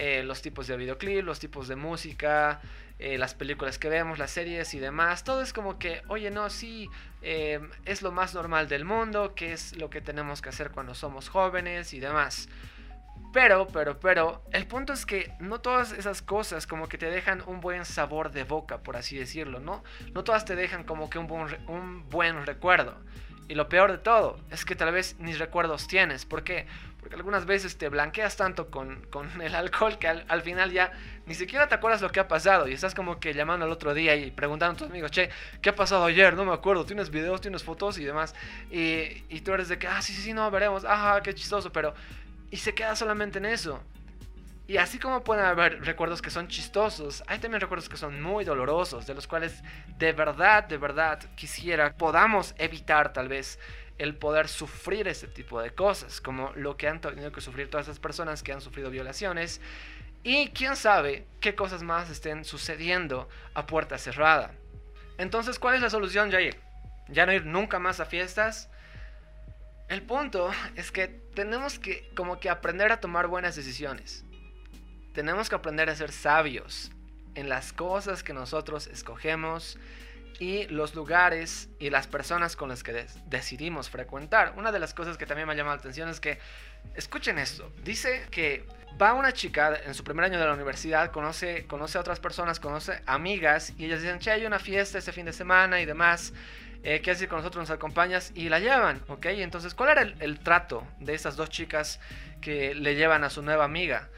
Eh, 0.00 0.22
los 0.22 0.42
tipos 0.42 0.68
de 0.68 0.76
videoclip, 0.76 1.24
los 1.24 1.40
tipos 1.40 1.66
de 1.66 1.74
música, 1.74 2.60
eh, 3.00 3.18
las 3.18 3.34
películas 3.34 3.80
que 3.80 3.88
vemos, 3.88 4.16
las 4.20 4.30
series 4.30 4.72
y 4.74 4.78
demás. 4.78 5.24
Todo 5.24 5.42
es 5.42 5.52
como 5.52 5.76
que, 5.80 6.02
oye, 6.06 6.30
no, 6.30 6.50
sí, 6.50 6.88
eh, 7.20 7.58
es 7.84 8.00
lo 8.00 8.12
más 8.12 8.32
normal 8.32 8.68
del 8.68 8.84
mundo, 8.84 9.34
que 9.34 9.52
es 9.52 9.76
lo 9.76 9.90
que 9.90 10.00
tenemos 10.00 10.40
que 10.40 10.50
hacer 10.50 10.70
cuando 10.70 10.94
somos 10.94 11.28
jóvenes 11.28 11.92
y 11.94 11.98
demás. 11.98 12.48
Pero, 13.32 13.66
pero, 13.66 13.98
pero, 13.98 14.44
el 14.52 14.68
punto 14.68 14.92
es 14.92 15.04
que 15.04 15.32
no 15.40 15.60
todas 15.60 15.90
esas 15.90 16.22
cosas 16.22 16.68
como 16.68 16.88
que 16.88 16.96
te 16.96 17.10
dejan 17.10 17.42
un 17.48 17.60
buen 17.60 17.84
sabor 17.84 18.30
de 18.30 18.44
boca, 18.44 18.78
por 18.78 18.96
así 18.96 19.18
decirlo, 19.18 19.58
¿no? 19.58 19.82
No 20.14 20.22
todas 20.22 20.44
te 20.44 20.54
dejan 20.54 20.84
como 20.84 21.10
que 21.10 21.18
un 21.18 21.26
buen, 21.26 21.58
un 21.68 22.08
buen 22.08 22.46
recuerdo. 22.46 22.96
Y 23.48 23.54
lo 23.54 23.68
peor 23.68 23.90
de 23.90 23.98
todo 23.98 24.38
es 24.50 24.64
que 24.64 24.76
tal 24.76 24.92
vez 24.92 25.16
ni 25.18 25.32
recuerdos 25.32 25.88
tienes. 25.88 26.24
¿Por 26.24 26.44
qué? 26.44 26.66
Algunas 27.12 27.46
veces 27.46 27.78
te 27.78 27.88
blanqueas 27.88 28.36
tanto 28.36 28.70
con, 28.70 29.06
con 29.10 29.40
el 29.42 29.54
alcohol 29.54 29.98
que 29.98 30.08
al, 30.08 30.42
final 30.42 30.72
ya 30.72 30.92
ni 31.26 31.34
siquiera 31.34 31.68
te 31.68 31.74
acuerdas 31.74 32.02
lo 32.02 32.10
que 32.10 32.20
ha 32.20 32.28
pasado. 32.28 32.68
Y 32.68 32.72
estás 32.72 32.94
como 32.94 33.20
que 33.20 33.34
llamando 33.34 33.66
al 33.66 33.72
otro 33.72 33.94
día 33.94 34.16
y 34.16 34.30
preguntando 34.30 34.74
a 34.74 34.76
tus 34.78 34.88
amigos, 34.88 35.10
che, 35.10 35.30
¿qué 35.62 35.70
ha 35.70 35.74
pasado 35.74 36.04
ayer? 36.04 36.34
No 36.34 36.44
me 36.44 36.52
acuerdo. 36.52 36.84
Tienes 36.84 37.10
videos, 37.10 37.40
tienes 37.40 37.62
fotos 37.62 37.98
y 37.98 38.04
demás. 38.04 38.34
Y, 38.70 39.24
y 39.28 39.40
tú 39.42 39.52
eres 39.52 39.68
de 39.68 39.78
que, 39.78 39.86
ah, 39.86 40.02
sí, 40.02 40.12
sí, 40.12 40.22
sí, 40.22 40.32
no, 40.32 40.50
veremos. 40.50 40.84
Ajá, 40.84 41.22
qué 41.22 41.34
chistoso. 41.34 41.72
Pero... 41.72 41.94
Y 42.50 42.56
se 42.56 42.74
queda 42.74 42.96
solamente 42.96 43.38
en 43.38 43.44
eso. 43.44 43.82
Y 44.68 44.76
así 44.76 44.98
como 44.98 45.24
pueden 45.24 45.46
haber 45.46 45.82
recuerdos 45.82 46.20
que 46.20 46.28
son 46.28 46.46
chistosos, 46.48 47.22
hay 47.26 47.38
también 47.38 47.62
recuerdos 47.62 47.88
que 47.88 47.96
son 47.96 48.20
muy 48.20 48.44
dolorosos, 48.44 49.06
de 49.06 49.14
los 49.14 49.26
cuales 49.26 49.62
de 49.96 50.12
verdad, 50.12 50.64
de 50.64 50.76
verdad 50.76 51.20
quisiera 51.36 51.94
podamos 51.96 52.54
evitar 52.58 53.14
tal 53.14 53.28
vez 53.28 53.58
el 53.98 54.14
poder 54.14 54.48
sufrir 54.48 55.08
este 55.08 55.26
tipo 55.26 55.60
de 55.60 55.70
cosas, 55.70 56.20
como 56.20 56.52
lo 56.54 56.76
que 56.76 56.88
han 56.88 57.00
tenido 57.00 57.32
que 57.32 57.40
sufrir 57.40 57.68
todas 57.68 57.86
esas 57.86 57.98
personas 57.98 58.42
que 58.42 58.52
han 58.52 58.60
sufrido 58.60 58.90
violaciones 58.90 59.60
y 60.22 60.48
quién 60.48 60.76
sabe 60.76 61.26
qué 61.40 61.54
cosas 61.54 61.82
más 61.82 62.10
estén 62.10 62.44
sucediendo 62.44 63.28
a 63.54 63.66
puerta 63.66 63.98
cerrada. 63.98 64.52
Entonces, 65.18 65.58
¿cuál 65.58 65.74
es 65.74 65.82
la 65.82 65.90
solución, 65.90 66.30
Jair? 66.30 66.60
¿Ya 67.08 67.26
no 67.26 67.32
ir 67.32 67.44
nunca 67.44 67.78
más 67.78 68.00
a 68.00 68.04
fiestas? 68.04 68.68
El 69.88 70.02
punto 70.02 70.50
es 70.76 70.92
que 70.92 71.08
tenemos 71.08 71.78
que 71.78 72.10
como 72.14 72.38
que 72.40 72.50
aprender 72.50 72.92
a 72.92 73.00
tomar 73.00 73.26
buenas 73.26 73.56
decisiones 73.56 74.24
tenemos 75.18 75.48
que 75.48 75.56
aprender 75.56 75.90
a 75.90 75.96
ser 75.96 76.12
sabios 76.12 76.92
en 77.34 77.48
las 77.48 77.72
cosas 77.72 78.22
que 78.22 78.32
nosotros 78.32 78.86
escogemos 78.86 79.76
y 80.38 80.66
los 80.68 80.94
lugares 80.94 81.68
y 81.78 81.90
las 81.90 82.06
personas 82.06 82.56
con 82.56 82.68
las 82.68 82.82
que 82.82 83.06
decidimos 83.26 83.90
frecuentar. 83.90 84.54
Una 84.56 84.72
de 84.72 84.78
las 84.78 84.94
cosas 84.94 85.16
que 85.16 85.26
también 85.26 85.46
me 85.46 85.54
ha 85.54 85.56
llamado 85.56 85.76
la 85.76 85.80
atención 85.80 86.08
es 86.08 86.20
que, 86.20 86.38
escuchen 86.94 87.38
esto, 87.38 87.72
dice 87.82 88.26
que 88.30 88.64
va 89.00 89.14
una 89.14 89.32
chica 89.32 89.78
en 89.84 89.94
su 89.94 90.04
primer 90.04 90.24
año 90.24 90.38
de 90.38 90.46
la 90.46 90.54
universidad, 90.54 91.10
conoce, 91.10 91.66
conoce 91.66 91.98
a 91.98 92.00
otras 92.00 92.20
personas, 92.20 92.60
conoce 92.60 93.02
amigas 93.06 93.72
y 93.76 93.86
ellas 93.86 94.00
dicen, 94.00 94.18
che, 94.18 94.30
hay 94.30 94.46
una 94.46 94.58
fiesta 94.58 94.98
este 94.98 95.12
fin 95.12 95.26
de 95.26 95.32
semana 95.32 95.80
y 95.80 95.86
demás. 95.86 96.32
Eh, 96.84 97.00
¿Qué 97.00 97.10
haces 97.10 97.28
con 97.28 97.38
nosotros? 97.38 97.68
Nos 97.68 97.76
acompañas 97.76 98.30
y 98.36 98.48
la 98.48 98.60
llevan, 98.60 99.02
¿ok? 99.08 99.26
Entonces, 99.26 99.74
¿cuál 99.74 99.90
era 99.90 100.02
el 100.02 100.38
trato 100.38 100.86
de 101.00 101.14
esas 101.14 101.34
dos 101.34 101.50
chicas 101.50 101.98
que 102.40 102.74
le 102.74 102.94
llevan 102.94 103.24
a 103.24 103.30
su 103.30 103.42
nueva 103.42 103.64
amiga? 103.64 104.08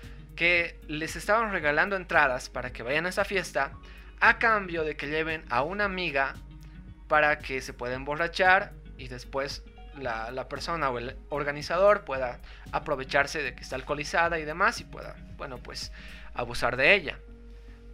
que 0.40 0.80
les 0.88 1.16
estaban 1.16 1.52
regalando 1.52 1.96
entradas 1.96 2.48
para 2.48 2.72
que 2.72 2.82
vayan 2.82 3.04
a 3.04 3.10
esa 3.10 3.26
fiesta 3.26 3.72
a 4.20 4.38
cambio 4.38 4.84
de 4.84 4.96
que 4.96 5.08
lleven 5.08 5.44
a 5.50 5.62
una 5.62 5.84
amiga 5.84 6.34
para 7.08 7.38
que 7.38 7.60
se 7.60 7.72
pueda 7.72 7.94
emborrachar 7.94 8.72
y 8.98 9.08
después 9.08 9.64
la, 9.98 10.48
persona 10.48 10.90
o 10.90 10.98
el 10.98 11.16
organizador 11.28 12.04
pueda 12.04 12.40
aprovecharse 12.72 13.42
de 13.42 13.54
que 13.54 13.62
está 13.62 13.76
alcoholizada 13.76 14.38
y 14.38 14.44
demás 14.44 14.80
y 14.80 14.84
pueda, 14.84 15.16
bueno, 15.36 15.58
pues 15.58 15.92
abusar 16.34 16.76
de 16.76 16.94
ella. 16.94 17.18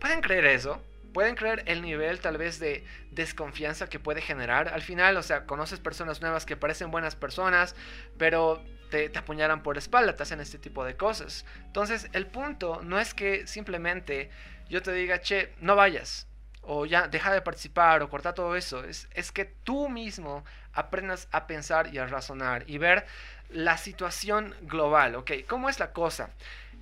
¿Pueden 0.01 0.21
creer 0.21 0.45
eso? 0.47 0.83
¿Pueden 1.15 1.35
creer 1.35 1.63
el 1.67 1.81
nivel 1.81 2.21
tal 2.21 2.37
vez 2.37 2.59
de 2.59 2.85
desconfianza 3.11 3.89
que 3.89 3.99
puede 3.99 4.21
generar? 4.21 4.69
Al 4.69 4.83
final, 4.83 5.17
o 5.17 5.23
sea, 5.23 5.47
conoces 5.47 5.81
personas 5.81 6.21
nuevas 6.21 6.45
que 6.45 6.57
parecen 6.57 6.91
buenas 6.91 7.17
personas, 7.17 7.75
pero 8.19 8.63
te, 8.91 9.09
te 9.09 9.19
apuñalan 9.19 9.63
por 9.63 9.79
espalda, 9.79 10.15
te 10.15 10.25
hacen 10.25 10.41
este 10.41 10.59
tipo 10.59 10.85
de 10.85 10.97
cosas. 10.97 11.47
Entonces, 11.65 12.11
el 12.13 12.27
punto 12.27 12.83
no 12.83 13.01
es 13.01 13.15
que 13.15 13.47
simplemente 13.47 14.31
yo 14.69 14.83
te 14.83 14.93
diga, 14.93 15.21
che, 15.21 15.55
no 15.61 15.77
vayas, 15.77 16.27
o 16.63 16.87
ya 16.87 17.09
deja 17.09 17.33
de 17.33 17.43
participar, 17.43 18.03
o 18.03 18.09
corta 18.09 18.35
todo 18.35 18.57
eso. 18.57 18.85
Es, 18.85 19.09
es 19.15 19.33
que 19.33 19.45
tú 19.45 19.89
mismo 19.89 20.45
aprendas 20.73 21.29
a 21.31 21.47
pensar 21.47 21.93
y 21.95 21.99
a 21.99 22.07
razonar 22.07 22.65
y 22.67 22.79
ver 22.79 23.07
la 23.51 23.79
situación 23.79 24.55
global, 24.63 25.15
¿ok? 25.15 25.33
¿Cómo 25.47 25.69
es 25.69 25.79
la 25.79 25.93
cosa? 25.93 26.31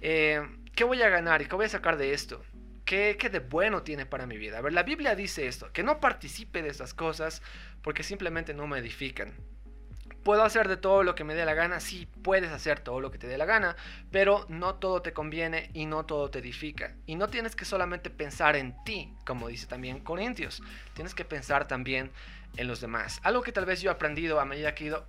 Eh, 0.00 0.42
¿Qué 0.74 0.84
voy 0.84 1.02
a 1.02 1.08
ganar 1.08 1.42
y 1.42 1.46
qué 1.46 1.54
voy 1.54 1.66
a 1.66 1.68
sacar 1.68 1.96
de 1.96 2.12
esto? 2.12 2.42
¿Qué, 2.84 3.16
¿Qué, 3.18 3.30
de 3.30 3.38
bueno 3.38 3.82
tiene 3.82 4.06
para 4.06 4.26
mi 4.26 4.36
vida? 4.36 4.58
A 4.58 4.60
ver, 4.60 4.72
la 4.72 4.82
Biblia 4.82 5.14
dice 5.14 5.46
esto, 5.46 5.72
que 5.72 5.82
no 5.82 6.00
participe 6.00 6.62
de 6.62 6.68
estas 6.68 6.92
cosas 6.92 7.42
porque 7.82 8.02
simplemente 8.02 8.54
no 8.54 8.66
me 8.66 8.78
edifican. 8.78 9.32
¿Puedo 10.24 10.42
hacer 10.42 10.68
de 10.68 10.78
todo 10.78 11.02
lo 11.02 11.14
que 11.14 11.22
me 11.22 11.34
dé 11.34 11.44
la 11.44 11.52
gana? 11.52 11.80
Sí, 11.80 12.08
puedes 12.22 12.50
hacer 12.50 12.80
todo 12.80 12.98
lo 12.98 13.10
que 13.10 13.18
te 13.18 13.26
dé 13.26 13.36
la 13.36 13.44
gana, 13.44 13.76
pero 14.10 14.46
no 14.48 14.76
todo 14.76 15.02
te 15.02 15.12
conviene 15.12 15.70
y 15.74 15.84
no 15.84 16.06
todo 16.06 16.30
te 16.30 16.38
edifica. 16.38 16.94
Y 17.04 17.16
no 17.16 17.28
tienes 17.28 17.54
que 17.54 17.66
solamente 17.66 18.08
pensar 18.08 18.56
en 18.56 18.74
ti, 18.84 19.12
como 19.26 19.48
dice 19.48 19.66
también 19.66 20.00
Corintios, 20.00 20.62
tienes 20.94 21.14
que 21.14 21.26
pensar 21.26 21.68
también 21.68 22.10
en 22.56 22.66
los 22.68 22.80
demás. 22.80 23.20
Algo 23.22 23.42
que 23.42 23.52
tal 23.52 23.66
vez 23.66 23.82
yo 23.82 23.90
he 23.90 23.92
aprendido 23.92 24.40
a 24.40 24.46
medida 24.46 24.74
que 24.74 24.84
he 24.84 24.86
ido, 24.86 25.06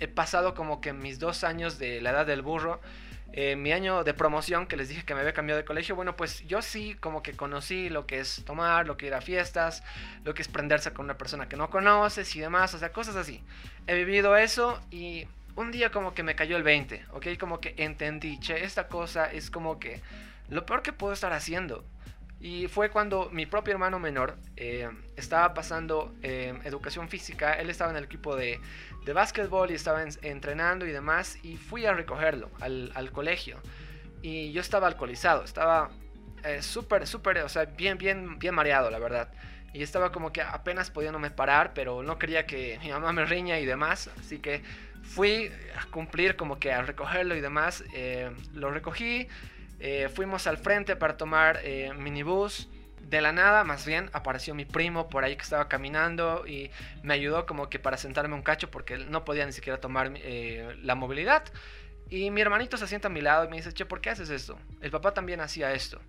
he 0.00 0.08
pasado 0.08 0.54
como 0.54 0.80
que 0.80 0.92
mis 0.92 1.20
dos 1.20 1.44
años 1.44 1.78
de 1.78 2.00
la 2.00 2.10
edad 2.10 2.26
del 2.26 2.42
burro, 2.42 2.80
eh, 3.32 3.56
mi 3.56 3.72
año 3.72 4.02
de 4.02 4.12
promoción, 4.12 4.66
que 4.66 4.76
les 4.76 4.88
dije 4.88 5.04
que 5.04 5.14
me 5.14 5.20
había 5.20 5.32
cambiado 5.32 5.58
de 5.58 5.64
colegio, 5.64 5.94
bueno, 5.94 6.16
pues 6.16 6.46
yo 6.46 6.62
sí 6.62 6.96
como 7.00 7.22
que 7.22 7.34
conocí 7.36 7.88
lo 7.88 8.06
que 8.06 8.20
es 8.20 8.42
tomar, 8.44 8.86
lo 8.86 8.96
que 8.96 9.06
ir 9.06 9.14
a 9.14 9.20
fiestas, 9.20 9.82
lo 10.24 10.34
que 10.34 10.42
es 10.42 10.48
prenderse 10.48 10.92
con 10.92 11.04
una 11.04 11.16
persona 11.16 11.48
que 11.48 11.56
no 11.56 11.70
conoces 11.70 12.34
y 12.34 12.40
demás, 12.40 12.74
o 12.74 12.78
sea, 12.78 12.92
cosas 12.92 13.16
así. 13.16 13.42
He 13.86 13.94
vivido 13.94 14.36
eso 14.36 14.80
y 14.90 15.28
un 15.56 15.70
día 15.70 15.90
como 15.90 16.14
que 16.14 16.22
me 16.22 16.34
cayó 16.34 16.56
el 16.56 16.62
20, 16.62 17.04
¿ok? 17.12 17.26
Como 17.38 17.60
que 17.60 17.74
entendí, 17.76 18.38
che, 18.40 18.64
esta 18.64 18.88
cosa 18.88 19.30
es 19.30 19.50
como 19.50 19.78
que 19.78 20.00
lo 20.48 20.66
peor 20.66 20.82
que 20.82 20.92
puedo 20.92 21.12
estar 21.12 21.32
haciendo. 21.32 21.84
Y 22.40 22.68
fue 22.68 22.88
cuando 22.88 23.28
mi 23.30 23.44
propio 23.44 23.74
hermano 23.74 23.98
menor 23.98 24.38
eh, 24.56 24.88
estaba 25.16 25.52
pasando 25.52 26.14
eh, 26.22 26.58
educación 26.64 27.10
física, 27.10 27.52
él 27.52 27.68
estaba 27.68 27.90
en 27.90 27.98
el 27.98 28.04
equipo 28.04 28.34
de, 28.34 28.58
de 29.04 29.12
básquetbol 29.12 29.70
y 29.70 29.74
estaba 29.74 30.02
entrenando 30.22 30.86
y 30.86 30.90
demás, 30.90 31.38
y 31.42 31.58
fui 31.58 31.84
a 31.84 31.92
recogerlo 31.92 32.50
al, 32.60 32.92
al 32.94 33.12
colegio. 33.12 33.58
Y 34.22 34.52
yo 34.52 34.62
estaba 34.62 34.86
alcoholizado, 34.86 35.44
estaba 35.44 35.90
eh, 36.44 36.62
súper, 36.62 37.06
súper, 37.06 37.38
o 37.38 37.48
sea, 37.50 37.66
bien, 37.66 37.98
bien, 37.98 38.38
bien 38.38 38.54
mareado, 38.54 38.90
la 38.90 38.98
verdad. 38.98 39.30
Y 39.74 39.82
estaba 39.82 40.10
como 40.10 40.32
que 40.32 40.40
apenas 40.40 40.90
pudiéndome 40.90 41.30
parar, 41.30 41.72
pero 41.74 42.02
no 42.02 42.18
quería 42.18 42.46
que 42.46 42.78
mi 42.82 42.90
mamá 42.90 43.12
me 43.12 43.26
riña 43.26 43.60
y 43.60 43.66
demás. 43.66 44.08
Así 44.18 44.38
que 44.38 44.62
fui 45.02 45.52
a 45.78 45.84
cumplir 45.90 46.36
como 46.36 46.58
que 46.58 46.72
a 46.72 46.82
recogerlo 46.82 47.36
y 47.36 47.40
demás. 47.40 47.84
lo 48.54 48.70
recogí, 48.70 49.28
eh, 49.80 50.10
fuimos 50.10 50.46
al 50.46 50.58
frente 50.58 50.94
para 50.94 51.16
tomar 51.16 51.60
eh, 51.64 51.92
minibús. 51.94 52.68
De 53.00 53.20
la 53.20 53.32
nada, 53.32 53.64
más 53.64 53.86
bien, 53.86 54.08
apareció 54.12 54.54
mi 54.54 54.66
primo 54.66 55.08
por 55.08 55.24
ahí 55.24 55.34
que 55.34 55.42
estaba 55.42 55.68
caminando 55.68 56.46
y 56.46 56.70
me 57.02 57.14
ayudó 57.14 57.44
como 57.46 57.68
que 57.68 57.80
para 57.80 57.96
sentarme 57.96 58.34
un 58.34 58.42
cacho 58.42 58.70
porque 58.70 58.98
no 58.98 59.24
podía 59.24 59.44
ni 59.46 59.52
siquiera 59.52 59.80
tomar 59.80 60.12
eh, 60.16 60.76
la 60.82 60.94
movilidad. 60.94 61.44
Y 62.10 62.30
mi 62.30 62.40
hermanito 62.40 62.76
se 62.76 62.86
sienta 62.86 63.08
a 63.08 63.10
mi 63.10 63.20
lado 63.20 63.46
y 63.46 63.48
me 63.48 63.56
dice, 63.56 63.72
che, 63.72 63.86
¿por 63.86 64.00
qué 64.00 64.10
haces 64.10 64.30
esto? 64.30 64.58
El 64.80 64.90
papá 64.90 65.12
también 65.14 65.40
hacía 65.40 65.72
esto. 65.72 66.00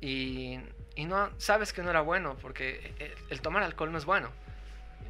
Y, 0.00 0.58
y 0.96 1.04
no, 1.06 1.30
sabes 1.38 1.72
que 1.72 1.82
no 1.82 1.90
era 1.90 2.00
bueno 2.00 2.36
porque 2.42 2.92
el, 3.30 3.40
tomar 3.40 3.62
alcohol 3.62 3.92
no 3.92 3.98
es 3.98 4.04
bueno. 4.04 4.30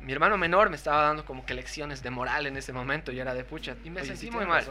Mi 0.03 0.13
hermano 0.13 0.37
menor 0.37 0.69
me 0.69 0.77
estaba 0.77 1.03
dando 1.03 1.25
como 1.25 1.47
que 1.47 1.55
lecciones 1.55 2.03
de 2.03 2.11
moral 2.11 2.47
en 2.47 2.57
ese 2.57 2.73
momento 2.73 3.11
y 3.11 3.19
era 3.19 3.35
de 3.35 3.43
pucha. 3.43 3.75
Y 3.85 3.91
me 3.91 4.05
sentí 4.05 4.31
muy 4.31 4.45
mal. 4.45 4.65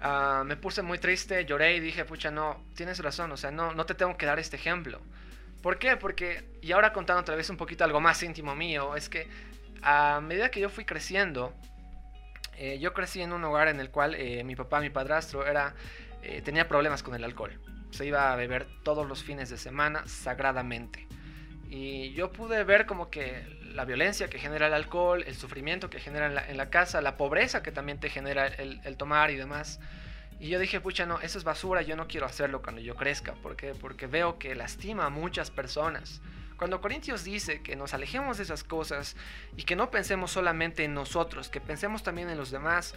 Ah, 0.00 0.44
me 0.46 0.56
puse 0.56 0.82
muy 0.82 0.98
triste, 0.98 1.44
lloré 1.44 1.76
y 1.76 1.80
dije, 1.80 2.04
pucha, 2.04 2.30
no, 2.30 2.64
tienes 2.74 2.98
razón, 3.00 3.32
o 3.32 3.36
sea, 3.36 3.50
no, 3.50 3.74
no 3.74 3.84
te 3.84 3.94
tengo 3.94 4.16
que 4.16 4.26
dar 4.26 4.38
este 4.38 4.56
ejemplo. 4.56 5.00
¿Por 5.62 5.78
qué? 5.78 5.96
Porque, 5.96 6.44
y 6.62 6.72
ahora 6.72 6.92
contando 6.92 7.20
otra 7.20 7.36
vez 7.36 7.50
un 7.50 7.58
poquito 7.58 7.84
algo 7.84 8.00
más 8.00 8.22
íntimo 8.22 8.54
mío, 8.54 8.96
es 8.96 9.10
que 9.10 9.28
a 9.82 10.20
medida 10.22 10.50
que 10.50 10.60
yo 10.60 10.70
fui 10.70 10.86
creciendo, 10.86 11.52
eh, 12.56 12.78
yo 12.78 12.94
crecí 12.94 13.20
en 13.20 13.32
un 13.32 13.44
hogar 13.44 13.68
en 13.68 13.78
el 13.78 13.90
cual 13.90 14.14
eh, 14.14 14.42
mi 14.44 14.56
papá, 14.56 14.80
mi 14.80 14.88
padrastro, 14.88 15.46
era, 15.46 15.74
eh, 16.22 16.40
tenía 16.42 16.66
problemas 16.66 17.02
con 17.02 17.14
el 17.14 17.24
alcohol. 17.24 17.60
Se 17.90 18.06
iba 18.06 18.32
a 18.32 18.36
beber 18.36 18.68
todos 18.84 19.06
los 19.06 19.22
fines 19.22 19.50
de 19.50 19.58
semana 19.58 20.06
sagradamente. 20.06 21.06
Y 21.70 22.12
yo 22.14 22.32
pude 22.32 22.64
ver 22.64 22.84
como 22.84 23.10
que 23.10 23.44
la 23.74 23.84
violencia 23.84 24.28
que 24.28 24.40
genera 24.40 24.66
el 24.66 24.74
alcohol, 24.74 25.22
el 25.24 25.36
sufrimiento 25.36 25.88
que 25.88 26.00
genera 26.00 26.48
en 26.48 26.56
la, 26.56 26.68
casa, 26.68 27.00
la 27.00 27.16
pobreza 27.16 27.62
que 27.62 27.70
también 27.70 28.00
te 28.00 28.10
genera 28.10 28.48
el, 28.48 28.96
tomar 28.96 29.30
y 29.30 29.36
demás. 29.36 29.78
Y 30.40 30.48
yo 30.48 30.58
dije, 30.58 30.80
pucha, 30.80 31.06
no, 31.06 31.20
eso 31.20 31.38
es 31.38 31.44
basura, 31.44 31.82
yo 31.82 31.94
no 31.94 32.08
quiero 32.08 32.26
hacerlo 32.26 32.60
cuando 32.60 32.80
yo 32.80 32.96
crezca. 32.96 33.34
¿Por 33.34 33.54
qué? 33.54 33.72
Porque 33.80 34.08
veo 34.08 34.36
que 34.36 34.56
lastima 34.56 35.06
a 35.06 35.10
muchas 35.10 35.52
personas. 35.52 36.20
Cuando 36.56 36.80
Corintios 36.80 37.22
dice 37.22 37.62
que 37.62 37.76
nos 37.76 37.94
alejemos 37.94 38.38
de 38.38 38.42
esas 38.42 38.64
cosas 38.64 39.14
y 39.56 39.62
que 39.62 39.76
no 39.76 39.92
pensemos 39.92 40.32
solamente 40.32 40.82
en 40.82 40.92
nosotros, 40.92 41.50
que 41.50 41.60
pensemos 41.60 42.02
también 42.02 42.30
en 42.30 42.36
los 42.36 42.50
demás, 42.50 42.96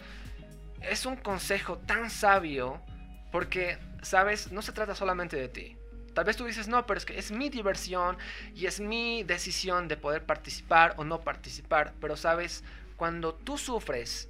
es 0.80 1.06
un 1.06 1.14
consejo 1.14 1.78
tan 1.78 2.10
sabio 2.10 2.82
porque, 3.30 3.78
sabes, 4.02 4.50
no 4.50 4.62
se 4.62 4.72
trata 4.72 4.96
solamente 4.96 5.36
de 5.36 5.48
ti. 5.48 5.76
Tal 6.14 6.24
vez 6.24 6.36
tú 6.36 6.44
dices, 6.44 6.68
no, 6.68 6.86
pero 6.86 6.98
es 6.98 7.04
que 7.04 7.18
es 7.18 7.32
mi 7.32 7.50
diversión 7.50 8.16
y 8.54 8.66
es 8.66 8.80
mi 8.80 9.24
decisión 9.24 9.88
de 9.88 9.96
poder 9.96 10.24
participar 10.24 10.94
o 10.96 11.04
no 11.04 11.20
participar. 11.20 11.92
Pero 12.00 12.16
sabes, 12.16 12.62
cuando 12.96 13.34
tú 13.34 13.58
sufres, 13.58 14.28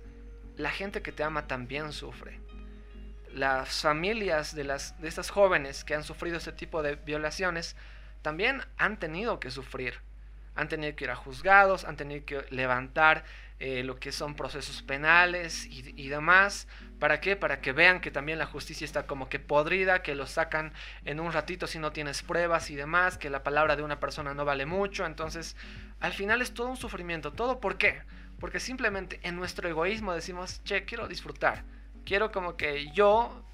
la 0.57 0.71
gente 0.71 1.03
que 1.03 1.12
te 1.12 1.23
ama 1.23 1.47
también 1.47 1.93
sufre. 1.93 2.41
Las 3.33 3.83
familias 3.83 4.55
de, 4.55 4.64
las, 4.64 4.99
de 5.00 5.09
estas 5.09 5.31
jóvenes 5.31 5.85
que 5.85 5.95
han 5.95 6.05
sufrido 6.05 6.38
este 6.38 6.53
tipo 6.53 6.83
de 6.83 6.97
violaciones 6.97 7.76
también 8.23 8.62
han 8.79 8.99
tenido 8.99 9.38
que 9.38 9.50
sufrir. 9.50 10.00
Han 10.55 10.69
tenido 10.69 10.95
que 10.97 11.05
ir 11.05 11.11
a 11.11 11.17
juzgados, 11.17 11.85
han 11.85 11.97
tenido 11.97 12.25
que 12.25 12.47
levantar 12.50 13.25
eh, 13.61 13.85
lo 13.85 14.01
que 14.01 14.11
son 14.11 14.35
procesos 14.35 14.83
penales 14.83 15.67
y, 15.67 15.95
y, 15.97 16.09
demás. 16.09 16.67
¿Para 16.99 17.21
qué? 17.21 17.37
Para 17.37 17.61
que 17.61 17.73
vean 17.73 18.01
que 18.01 18.11
también 18.11 18.39
la 18.39 18.47
justicia 18.47 18.85
está 18.85 19.07
como 19.07 19.29
que 19.29 19.39
podrida, 19.39 20.03
que 20.03 20.15
lo 20.15 20.27
sacan 20.27 20.73
en 21.05 21.21
un 21.21 21.33
ratito 21.33 21.67
si 21.67 21.79
no 21.79 21.93
tienes 21.93 22.23
pruebas 22.23 22.71
y 22.71 22.75
demás, 22.75 23.17
que 23.17 23.31
la 23.31 23.43
palabra 23.43 23.77
de 23.77 23.83
una 23.83 24.01
persona 24.01 24.35
no 24.35 24.45
vale 24.45 24.67
mucho. 24.67 25.07
Entonces, 25.07 25.57
al 26.01 26.13
final 26.13 26.43
es 26.43 26.53
todo 26.53 26.69
un 26.69 26.77
sufrimiento. 26.77 27.33
¿Todo 27.33 27.61
por 27.61 27.79
qué? 27.79 28.03
Porque 28.41 28.61
simplemente 28.61 29.21
en 29.23 29.37
nuestro 29.37 29.69
egoísmo 29.69 30.13
decimos, 30.13 30.63
che, 30.65 30.85
quiero 30.85 31.07
disfrutar. 31.07 31.65
Quiero 32.05 32.33
como 32.33 32.57
que 32.57 32.91
yo 32.93 33.45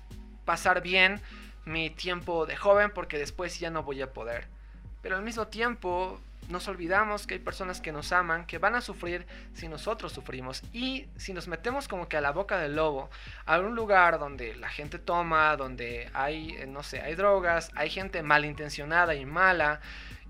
pasar 0.45 0.83
bien 0.83 1.21
mi 1.65 1.91
tiempo 1.91 2.47
de 2.47 2.57
joven 2.57 2.91
porque 2.93 3.19
después 3.19 3.61
ya 3.61 3.71
no 3.71 3.83
voy 3.83 4.03
a 4.03 4.13
poder. 4.13 4.49
Pero 5.03 5.17
al 5.17 5.23
mismo 5.23 5.47
tiempo 5.49 6.21
nos 6.51 6.69
olvidamos 6.69 7.27
que 7.27 7.35
hay 7.35 7.41
personas 7.41 7.81
que 7.81 7.93
nos 7.93 8.13
aman, 8.13 8.45
que 8.45 8.59
van 8.59 8.75
a 8.75 8.81
sufrir 8.81 9.27
si 9.55 9.69
nosotros 9.69 10.13
sufrimos. 10.13 10.63
Y 10.73 11.07
si 11.17 11.33
nos 11.33 11.49
metemos 11.49 11.89
como 11.89 12.09
que 12.09 12.17
a 12.17 12.21
la 12.21 12.33
boca 12.33 12.59
del 12.59 12.77
lobo, 12.77 13.09
a 13.47 13.59
un 13.59 13.75
lugar 13.75 14.19
donde 14.19 14.55
la 14.57 14.69
gente 14.69 14.99
toma, 14.99 15.57
donde 15.57 16.11
hay, 16.13 16.51
eh, 16.57 16.67
no 16.67 16.83
sé, 16.83 17.01
hay 17.01 17.15
drogas, 17.15 17.71
hay 17.75 17.89
gente 17.89 18.23
malintencionada 18.23 19.15
y 19.15 19.25
mala 19.25 19.81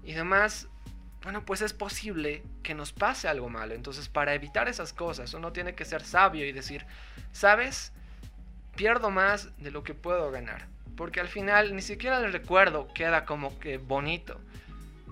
y 0.02 0.12
demás, 0.12 0.68
bueno, 1.22 1.44
pues 1.44 1.60
es 1.62 1.72
posible 1.72 2.42
que 2.62 2.74
nos 2.74 2.92
pase 2.92 3.28
algo 3.28 3.48
malo. 3.48 3.74
Entonces, 3.74 4.08
para 4.08 4.34
evitar 4.34 4.68
esas 4.68 4.92
cosas, 4.92 5.34
uno 5.34 5.52
tiene 5.52 5.74
que 5.74 5.84
ser 5.84 6.02
sabio 6.02 6.46
y 6.46 6.52
decir, 6.52 6.86
¿sabes? 7.32 7.92
Pierdo 8.76 9.10
más 9.10 9.56
de 9.58 9.70
lo 9.70 9.82
que 9.82 9.94
puedo 9.94 10.30
ganar. 10.30 10.66
Porque 10.96 11.20
al 11.20 11.28
final 11.28 11.74
ni 11.74 11.82
siquiera 11.82 12.18
el 12.18 12.32
recuerdo 12.32 12.88
queda 12.92 13.24
como 13.24 13.58
que 13.58 13.78
bonito 13.78 14.40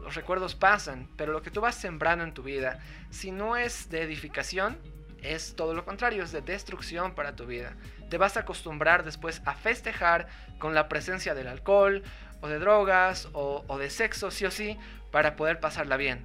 los 0.02 0.14
recuerdos 0.14 0.54
pasan, 0.54 1.08
pero 1.16 1.32
lo 1.32 1.42
que 1.42 1.50
tú 1.50 1.60
vas 1.60 1.74
sembrando 1.74 2.24
en 2.24 2.34
tu 2.34 2.42
vida, 2.42 2.80
si 3.10 3.30
no 3.30 3.56
es 3.56 3.88
de 3.90 4.02
edificación, 4.02 4.78
es 5.22 5.56
todo 5.56 5.74
lo 5.74 5.84
contrario, 5.84 6.22
es 6.22 6.32
de 6.32 6.40
destrucción 6.40 7.14
para 7.14 7.34
tu 7.34 7.46
vida. 7.46 7.76
Te 8.08 8.18
vas 8.18 8.36
a 8.36 8.40
acostumbrar 8.40 9.04
después 9.04 9.42
a 9.44 9.54
festejar 9.54 10.28
con 10.58 10.74
la 10.74 10.88
presencia 10.88 11.34
del 11.34 11.48
alcohol, 11.48 12.02
o 12.40 12.48
de 12.48 12.58
drogas, 12.58 13.28
o, 13.32 13.78
de 13.78 13.90
sexo, 13.90 14.30
sí 14.30 14.44
o 14.44 14.50
sí, 14.50 14.78
para 15.10 15.36
poder 15.36 15.60
pasarla 15.60 15.96
bien. 15.96 16.24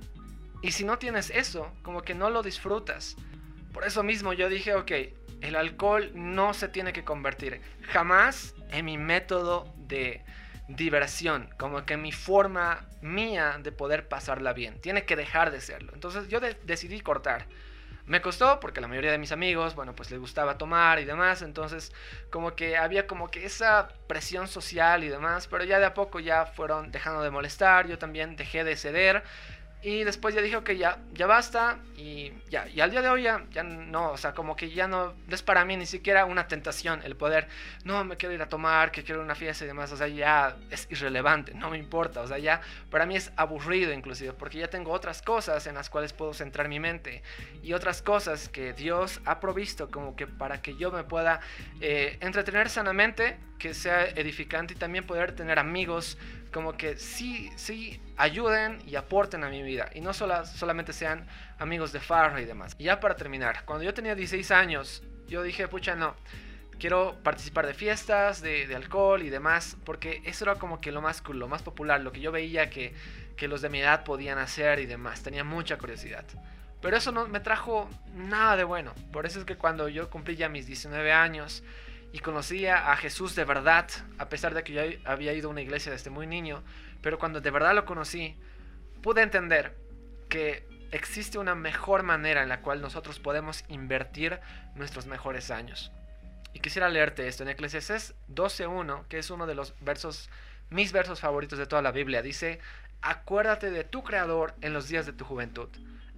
Y 0.62 0.72
si 0.72 0.84
no 0.84 0.98
tienes 0.98 1.30
eso, 1.30 1.72
como 1.82 2.03
que 2.03 2.13
no 2.13 2.30
lo 2.30 2.44
disfrutas. 2.44 3.15
Por 3.74 3.86
eso 3.86 4.03
mismo 4.03 4.34
yo 4.34 4.50
dije, 4.50 4.75
ok, 4.75 4.92
el 5.42 5.56
alcohol 5.56 6.12
no 6.13 6.53
se 6.53 6.70
tiene 6.70 6.94
que 6.94 7.03
convertir 7.03 7.62
jamás 7.82 8.53
en 8.70 8.86
mi 8.86 8.98
método 8.98 9.74
de, 9.75 10.24
diversión, 10.67 11.50
como 11.58 11.86
que 11.86 11.98
mi 11.98 12.12
forma 12.12 12.88
mía 13.01 13.60
de 13.62 13.72
poder 13.72 14.08
pasarla 14.08 14.53
bien. 14.53 14.79
Tiene 14.82 15.05
que 15.05 15.15
dejar 15.15 15.51
de 15.51 15.62
serlo. 15.62 15.91
Entonces 15.93 16.27
yo 16.29 16.39
decidí 16.39 17.01
cortar. 17.01 17.48
Me 18.05 18.22
costó 18.22 18.60
porque 18.60 18.82
la 18.82 18.89
mayoría 18.89 19.12
de 19.12 19.17
mis 19.17 19.32
amigos, 19.32 19.75
bueno, 19.75 19.96
pues 19.96 20.12
les 20.12 20.20
gustaba 20.20 20.58
tomar 20.58 21.00
y 21.00 21.05
demás, 21.05 21.41
entonces 21.41 21.93
como 22.29 22.53
que 22.53 22.75
había 22.75 23.08
como 23.08 23.32
que 23.32 23.46
esa 23.46 23.88
presión 24.08 24.50
social 24.50 25.05
y 25.05 25.10
demás, 25.10 25.48
pero 25.48 25.63
ya 25.63 25.79
de 25.79 25.86
a 25.86 25.93
poco 25.93 26.20
ya 26.20 26.46
fueron 26.46 26.91
dejando 26.91 27.22
de 27.22 27.29
molestar, 27.29 27.88
yo 27.88 27.98
también 27.98 28.36
dejé 28.36 28.65
de 28.65 28.75
ceder 28.75 29.24
y 29.84 30.06
después 30.06 30.34
ya 30.34 30.42
dije, 30.42 30.63
que 30.63 30.78
ya, 30.78 31.00
ya 31.13 31.28
basta 31.28 31.80
y 31.98 32.32
ya. 32.50 32.68
Y 32.70 32.80
al 32.80 32.90
día 32.90 33.02
de 33.02 33.10
hoy 33.10 33.24
ya, 33.24 33.46
ya 33.52 33.63
no, 33.63 34.12
o 34.12 34.18
sea, 34.18 34.34
como 34.34 34.56
que 34.56 34.72
ya 34.72 34.88
no, 34.88 35.13
es 35.30 35.44
para 35.44 35.66
mí 35.66 35.75
ni 35.75 35.86
siquiera 35.86 36.24
una 36.24 36.48
tentación 36.48 37.02
el 37.04 37.18
poder, 37.18 37.50
no, 37.84 38.04
me 38.06 38.16
quiero 38.16 38.34
ir 38.34 38.42
a 38.42 38.48
tomar, 38.48 38.92
que 38.92 39.04
quiero 39.04 39.22
una 39.22 39.36
fiesta 39.36 39.66
y 39.66 39.68
demás, 39.68 39.92
o 39.92 39.98
sea, 39.98 40.08
ya 40.08 40.56
es 40.70 40.88
irrelevante, 40.90 41.54
no 41.54 41.70
me 41.70 41.78
importa, 41.78 42.22
o 42.22 42.28
sea, 42.28 42.38
ya 42.38 42.62
para 42.90 43.06
mí 43.06 43.18
es 43.18 43.34
aburrido 43.36 43.92
inclusive, 43.92 44.32
porque 44.32 44.60
ya 44.60 44.70
tengo 44.70 44.92
otras 44.92 45.22
cosas 45.22 45.68
en 45.68 45.75
las 45.75 45.90
cuales 45.90 46.13
puedo 46.13 46.34
centrar 46.34 46.70
mi 46.70 46.80
mente 46.80 47.22
y 47.62 47.74
otras 47.74 48.02
cosas 48.02 48.48
que 48.48 48.72
Dios 48.72 49.20
ha 49.25 49.42
provisto 49.42 49.92
como 49.92 50.16
que 50.16 50.28
para 50.28 50.62
que 50.62 50.78
yo 50.78 50.92
me 50.92 51.04
pueda 51.04 51.42
eh, 51.82 52.18
entretener 52.22 52.70
sanamente, 52.70 53.38
que 53.63 53.74
sea 53.74 54.03
edificante 54.10 54.74
y 54.74 54.75
también 54.75 55.05
poder 55.05 55.32
tener 55.32 55.58
amigos 55.58 56.17
como 56.51 56.76
que 56.76 56.97
sí, 56.97 57.49
sí 57.56 58.02
ayuden 58.17 58.80
y 58.86 58.97
aporten 58.97 59.41
a 59.45 59.49
mi 59.49 59.63
vida 59.63 59.89
y 59.95 60.02
no 60.02 60.12
solo, 60.12 60.45
solamente 60.45 60.91
sean 60.91 61.26
amigos 61.60 61.93
de 61.93 62.02
farra 62.02 62.41
y 62.41 62.45
demás. 62.45 62.76
Y 62.78 62.84
ya 62.84 62.99
para 62.99 63.15
terminar, 63.15 63.63
cuando 63.63 63.86
yo 63.86 63.93
tenía 63.93 64.15
16 64.15 64.52
años, 64.52 65.02
yo 65.30 65.41
dije, 65.43 65.69
pucha, 65.69 65.95
no, 65.95 66.13
quiero 66.78 67.15
participar 67.23 67.65
de 67.65 67.73
fiestas, 67.73 68.41
de, 68.41 68.69
alcohol 68.76 69.23
y 69.23 69.30
demás, 69.30 69.78
porque 69.86 70.21
eso 70.26 70.43
era 70.43 70.56
como 70.56 70.82
que 70.82 70.91
lo 70.91 71.02
más 71.02 71.21
cool, 71.21 71.39
lo 71.39 71.47
más 71.47 71.62
popular, 71.62 72.02
lo 72.02 72.12
que 72.12 72.19
yo 72.19 72.34
veía 72.34 72.69
que, 72.69 72.93
que 73.38 73.47
los 73.47 73.62
de 73.62 73.69
mi 73.69 73.80
edad 73.80 74.04
podían 74.04 74.39
hacer 74.39 74.80
y 74.80 74.88
demás. 74.88 75.23
Tenía 75.23 75.45
mucha 75.45 75.78
curiosidad. 75.78 76.26
Pero 76.82 76.97
eso 76.97 77.13
no 77.13 77.30
me 77.30 77.39
trajo 77.39 77.89
nada 78.13 78.58
de 78.58 78.65
bueno. 78.65 78.93
Por 79.13 79.26
eso 79.26 79.39
es 79.39 79.45
que 79.45 79.56
cuando 79.56 79.88
yo 79.88 80.10
cumplí 80.10 80.36
ya 80.36 80.49
mis 80.49 80.67
19 80.67 81.13
años, 81.13 81.63
y 82.13 82.19
conocía 82.19 82.91
a 82.91 82.95
Jesús 82.95 83.36
de 83.36 83.43
verdad, 83.43 83.89
a 84.19 84.30
pesar 84.30 84.54
de 84.54 84.63
que 84.63 84.71
yo 84.71 84.82
había 85.04 85.34
ido 85.34 85.49
a 85.49 85.52
una 85.52 85.62
iglesia 85.62 85.91
desde 85.91 86.12
muy 86.12 86.28
niño, 86.28 86.63
pero 87.02 87.17
cuando 87.17 87.41
de 87.41 87.49
verdad 87.49 87.73
lo 87.73 87.86
conocí, 87.86 88.38
pude 89.02 89.23
entender 89.23 89.76
que 90.30 90.63
existe 90.91 91.39
una 91.39 91.56
mejor 91.56 92.04
manera 92.04 92.43
en 92.43 92.49
la 92.49 92.62
cual 92.62 92.82
nosotros 92.82 93.19
podemos 93.19 93.65
invertir 93.67 94.39
nuestros 94.76 95.08
mejores 95.08 95.49
años. 95.49 95.91
Y 96.54 96.60
quisiera 96.60 96.88
leerte 96.88 97.28
esto 97.28 97.41
en 97.41 97.49
Eclesiastes 97.49 98.13
12.1, 98.30 99.08
que 99.08 99.17
es 99.17 99.32
uno 99.32 99.47
de 99.47 99.56
los 99.56 99.73
versos, 99.82 100.30
mis 100.69 100.91
versos 100.91 101.19
favoritos 101.19 101.58
de 101.58 101.65
toda 101.65 101.82
la 101.82 101.91
Biblia. 101.91 102.21
Dice, 102.21 102.60
acuérdate 103.02 103.71
de 103.71 103.86
tu 103.86 104.04
Creador 104.04 104.54
en 104.62 104.73
los 104.73 104.88
días 104.88 105.08
de 105.08 105.13
tu 105.13 105.26
juventud 105.26 105.69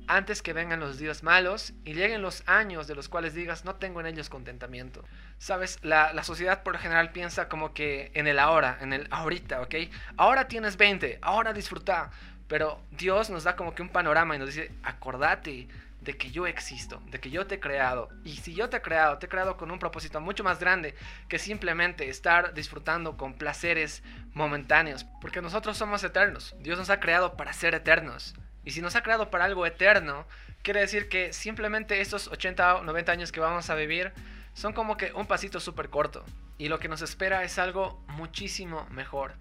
antes 0.08 0.42
que 0.42 0.54
vengan 0.54 0.80
los 0.80 0.98
días 0.98 1.24
malos 1.24 1.74
y 1.84 1.94
lleguen 1.94 2.22
los 2.22 2.44
años 2.48 2.88
de 2.88 2.96
los 2.96 3.10
cuales 3.10 3.34
digas 3.34 3.66
no 3.66 3.76
tengo 3.76 4.00
en 4.00 4.08
ellos 4.08 4.30
contentamiento. 4.30 5.04
Sabes, 5.38 5.80
la, 5.84 6.24
sociedad 6.24 6.64
por 6.64 6.74
lo 6.74 6.80
general 6.80 7.12
piensa 7.12 7.50
como 7.50 7.74
que 7.74 8.12
en 8.14 8.28
el 8.28 8.40
ahora, 8.40 8.78
en 8.82 8.94
el 8.94 9.08
ahorita, 9.12 9.62
¿ok? 9.62 9.76
Ahora 10.18 10.48
tienes 10.48 10.78
20, 10.78 11.20
ahora 11.22 11.54
disfruta. 11.54 12.12
Pero 12.48 12.80
Dios 12.92 13.32
nos 13.32 13.44
da 13.44 13.56
como 13.56 13.74
que 13.74 13.82
un 13.82 13.90
panorama 13.90 14.36
y 14.36 14.40
nos 14.40 14.54
dice, 14.54 14.72
acordate 14.84 15.68
de 16.06 16.16
que 16.18 16.30
yo 16.30 16.46
existo, 16.46 17.02
de 17.08 17.20
que 17.20 17.32
yo 17.32 17.48
te 17.48 17.56
he 17.56 17.60
creado. 17.60 18.10
Y 18.24 18.38
si 18.38 18.54
yo 18.54 18.70
te 18.70 18.78
he 18.78 18.82
creado, 18.82 19.18
te 19.18 19.26
he 19.26 19.30
creado 19.30 19.58
con 19.58 19.72
un 19.72 19.80
propósito 19.80 20.22
mucho 20.22 20.44
más 20.44 20.60
grande 20.60 20.94
que 21.28 21.40
simplemente 21.40 22.10
estar 22.10 22.54
disfrutando 22.54 23.18
con 23.18 23.34
placeres 23.34 24.04
momentáneos. 24.34 25.06
Porque 25.20 25.42
nosotros 25.42 25.78
somos 25.78 26.04
eternos. 26.04 26.56
Dios 26.60 26.78
nos 26.78 26.92
ha 26.92 27.00
creado 27.00 27.36
para 27.36 27.54
ser 27.54 27.74
eternos. 27.74 28.36
Y 28.66 28.72
si 28.72 28.82
nos 28.82 28.96
ha 28.96 29.04
creado 29.04 29.30
para 29.30 29.46
algo 29.46 29.66
eterno, 29.66 30.26
quiere 30.64 30.82
decir 30.82 31.08
que 31.08 31.32
simplemente 31.32 32.02
estos 32.02 32.28
80 32.28 32.78
o 32.78 32.84
90 32.84 33.12
años 33.12 33.32
que 33.32 33.40
vamos 33.40 33.70
a 33.70 33.76
vivir 33.76 34.12
son 34.54 34.74
como 34.74 34.98
que 34.98 35.14
un 35.14 35.28
pasito 35.28 35.60
súper 35.60 35.90
corto. 35.90 36.26
Y 36.58 36.68
lo 36.68 36.80
que 36.80 36.88
nos 36.88 37.02
espera 37.02 37.44
es 37.44 37.60
algo 37.60 38.04
muchísimo 38.08 38.88
mejor. 38.90 39.36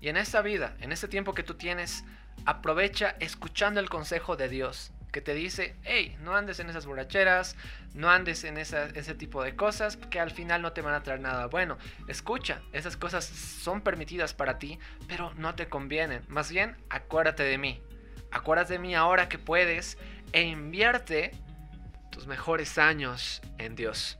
Y 0.00 0.08
en 0.08 0.16
esta 0.16 0.42
vida, 0.42 0.76
en 0.80 0.92
este 0.92 1.08
tiempo 1.08 1.32
que 1.32 1.42
tú 1.42 1.54
tienes, 1.54 2.04
aprovecha 2.44 3.16
escuchando 3.20 3.80
el 3.80 3.88
consejo 3.88 4.36
de 4.36 4.48
Dios, 4.48 4.92
que 5.12 5.20
te 5.20 5.32
dice, 5.32 5.76
hey, 5.84 6.16
no 6.20 6.34
andes 6.34 6.58
en 6.58 6.68
esas 6.68 6.86
borracheras, 6.86 7.56
no 7.94 8.10
andes 8.10 8.42
en 8.42 8.58
ese 8.58 9.14
tipo 9.14 9.42
de 9.44 9.54
cosas, 9.54 9.96
que 9.96 10.18
al 10.18 10.32
final 10.32 10.60
no 10.60 10.72
te 10.72 10.82
van 10.82 10.94
a 10.94 11.04
traer 11.04 11.20
nada 11.20 11.46
bueno. 11.46 11.78
Escucha, 12.08 12.60
esas 12.72 12.96
cosas 12.96 13.24
son 13.24 13.80
permitidas 13.80 14.34
para 14.34 14.58
ti, 14.58 14.78
pero 15.06 15.32
no 15.34 15.54
te 15.54 15.68
convienen. 15.68 16.22
Más 16.26 16.50
bien, 16.50 16.76
acuérdate 16.90 17.44
de 17.44 17.56
mí, 17.56 17.80
Acuérdate 18.34 18.74
de 18.74 18.78
mí 18.80 18.94
ahora 18.94 19.28
que 19.28 19.38
puedes 19.38 19.96
e 20.32 20.42
invierte 20.42 21.30
tus 22.10 22.26
mejores 22.26 22.78
años 22.78 23.40
en 23.58 23.76
Dios. 23.76 24.18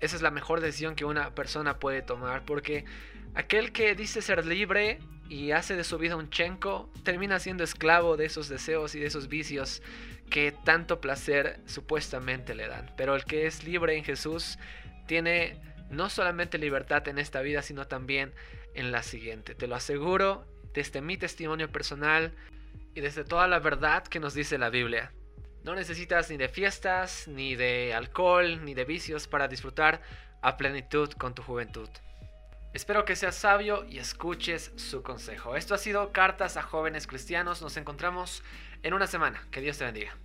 Esa 0.00 0.16
es 0.16 0.22
la 0.22 0.30
mejor 0.30 0.60
decisión 0.60 0.96
que 0.96 1.04
una 1.04 1.34
persona 1.34 1.78
puede 1.78 2.00
tomar 2.00 2.44
porque 2.44 2.86
aquel 3.34 3.70
que 3.72 3.94
dice 3.94 4.22
ser 4.22 4.46
libre 4.46 4.98
y 5.28 5.50
hace 5.52 5.76
de 5.76 5.84
su 5.84 5.98
vida 5.98 6.16
un 6.16 6.30
chenco 6.30 6.90
termina 7.04 7.38
siendo 7.38 7.64
esclavo 7.64 8.16
de 8.16 8.24
esos 8.24 8.48
deseos 8.48 8.94
y 8.94 9.00
de 9.00 9.06
esos 9.06 9.28
vicios 9.28 9.82
que 10.30 10.52
tanto 10.64 11.02
placer 11.02 11.60
supuestamente 11.66 12.54
le 12.54 12.66
dan. 12.66 12.90
Pero 12.96 13.14
el 13.14 13.26
que 13.26 13.46
es 13.46 13.62
libre 13.62 13.96
en 13.96 14.04
Jesús 14.04 14.58
tiene 15.06 15.60
no 15.90 16.08
solamente 16.08 16.56
libertad 16.56 17.06
en 17.08 17.18
esta 17.18 17.42
vida, 17.42 17.60
sino 17.60 17.86
también 17.86 18.32
en 18.74 18.90
la 18.90 19.02
siguiente. 19.02 19.54
Te 19.54 19.66
lo 19.66 19.76
aseguro 19.76 20.46
desde 20.72 21.02
mi 21.02 21.18
testimonio 21.18 21.70
personal 21.70 22.32
y 22.94 23.00
desde 23.00 23.24
toda 23.24 23.46
la 23.48 23.58
verdad 23.58 24.04
que 24.04 24.20
nos 24.20 24.34
dice 24.34 24.58
la 24.58 24.70
Biblia. 24.70 25.12
No 25.64 25.74
necesitas 25.74 26.30
ni 26.30 26.36
de 26.36 26.48
fiestas, 26.48 27.26
ni 27.26 27.56
de 27.56 27.94
alcohol, 27.94 28.64
ni 28.64 28.74
de 28.74 28.84
vicios 28.84 29.26
para 29.26 29.48
disfrutar 29.48 30.02
a 30.42 30.56
plenitud 30.56 31.10
con 31.12 31.34
tu 31.34 31.42
juventud. 31.42 31.88
Espero 32.74 33.04
que 33.04 33.16
seas 33.16 33.36
sabio 33.36 33.84
y 33.88 33.98
escuches 33.98 34.72
su 34.76 35.02
consejo. 35.02 35.56
Esto 35.56 35.74
ha 35.74 35.78
sido 35.78 36.12
Cartas 36.12 36.56
a 36.56 36.62
Jóvenes 36.62 37.06
Cristianos. 37.06 37.62
Nos 37.62 37.76
encontramos 37.76 38.42
en 38.82 38.94
una 38.94 39.06
semana. 39.06 39.46
Que 39.50 39.60
Dios 39.60 39.78
te 39.78 39.84
bendiga. 39.84 40.16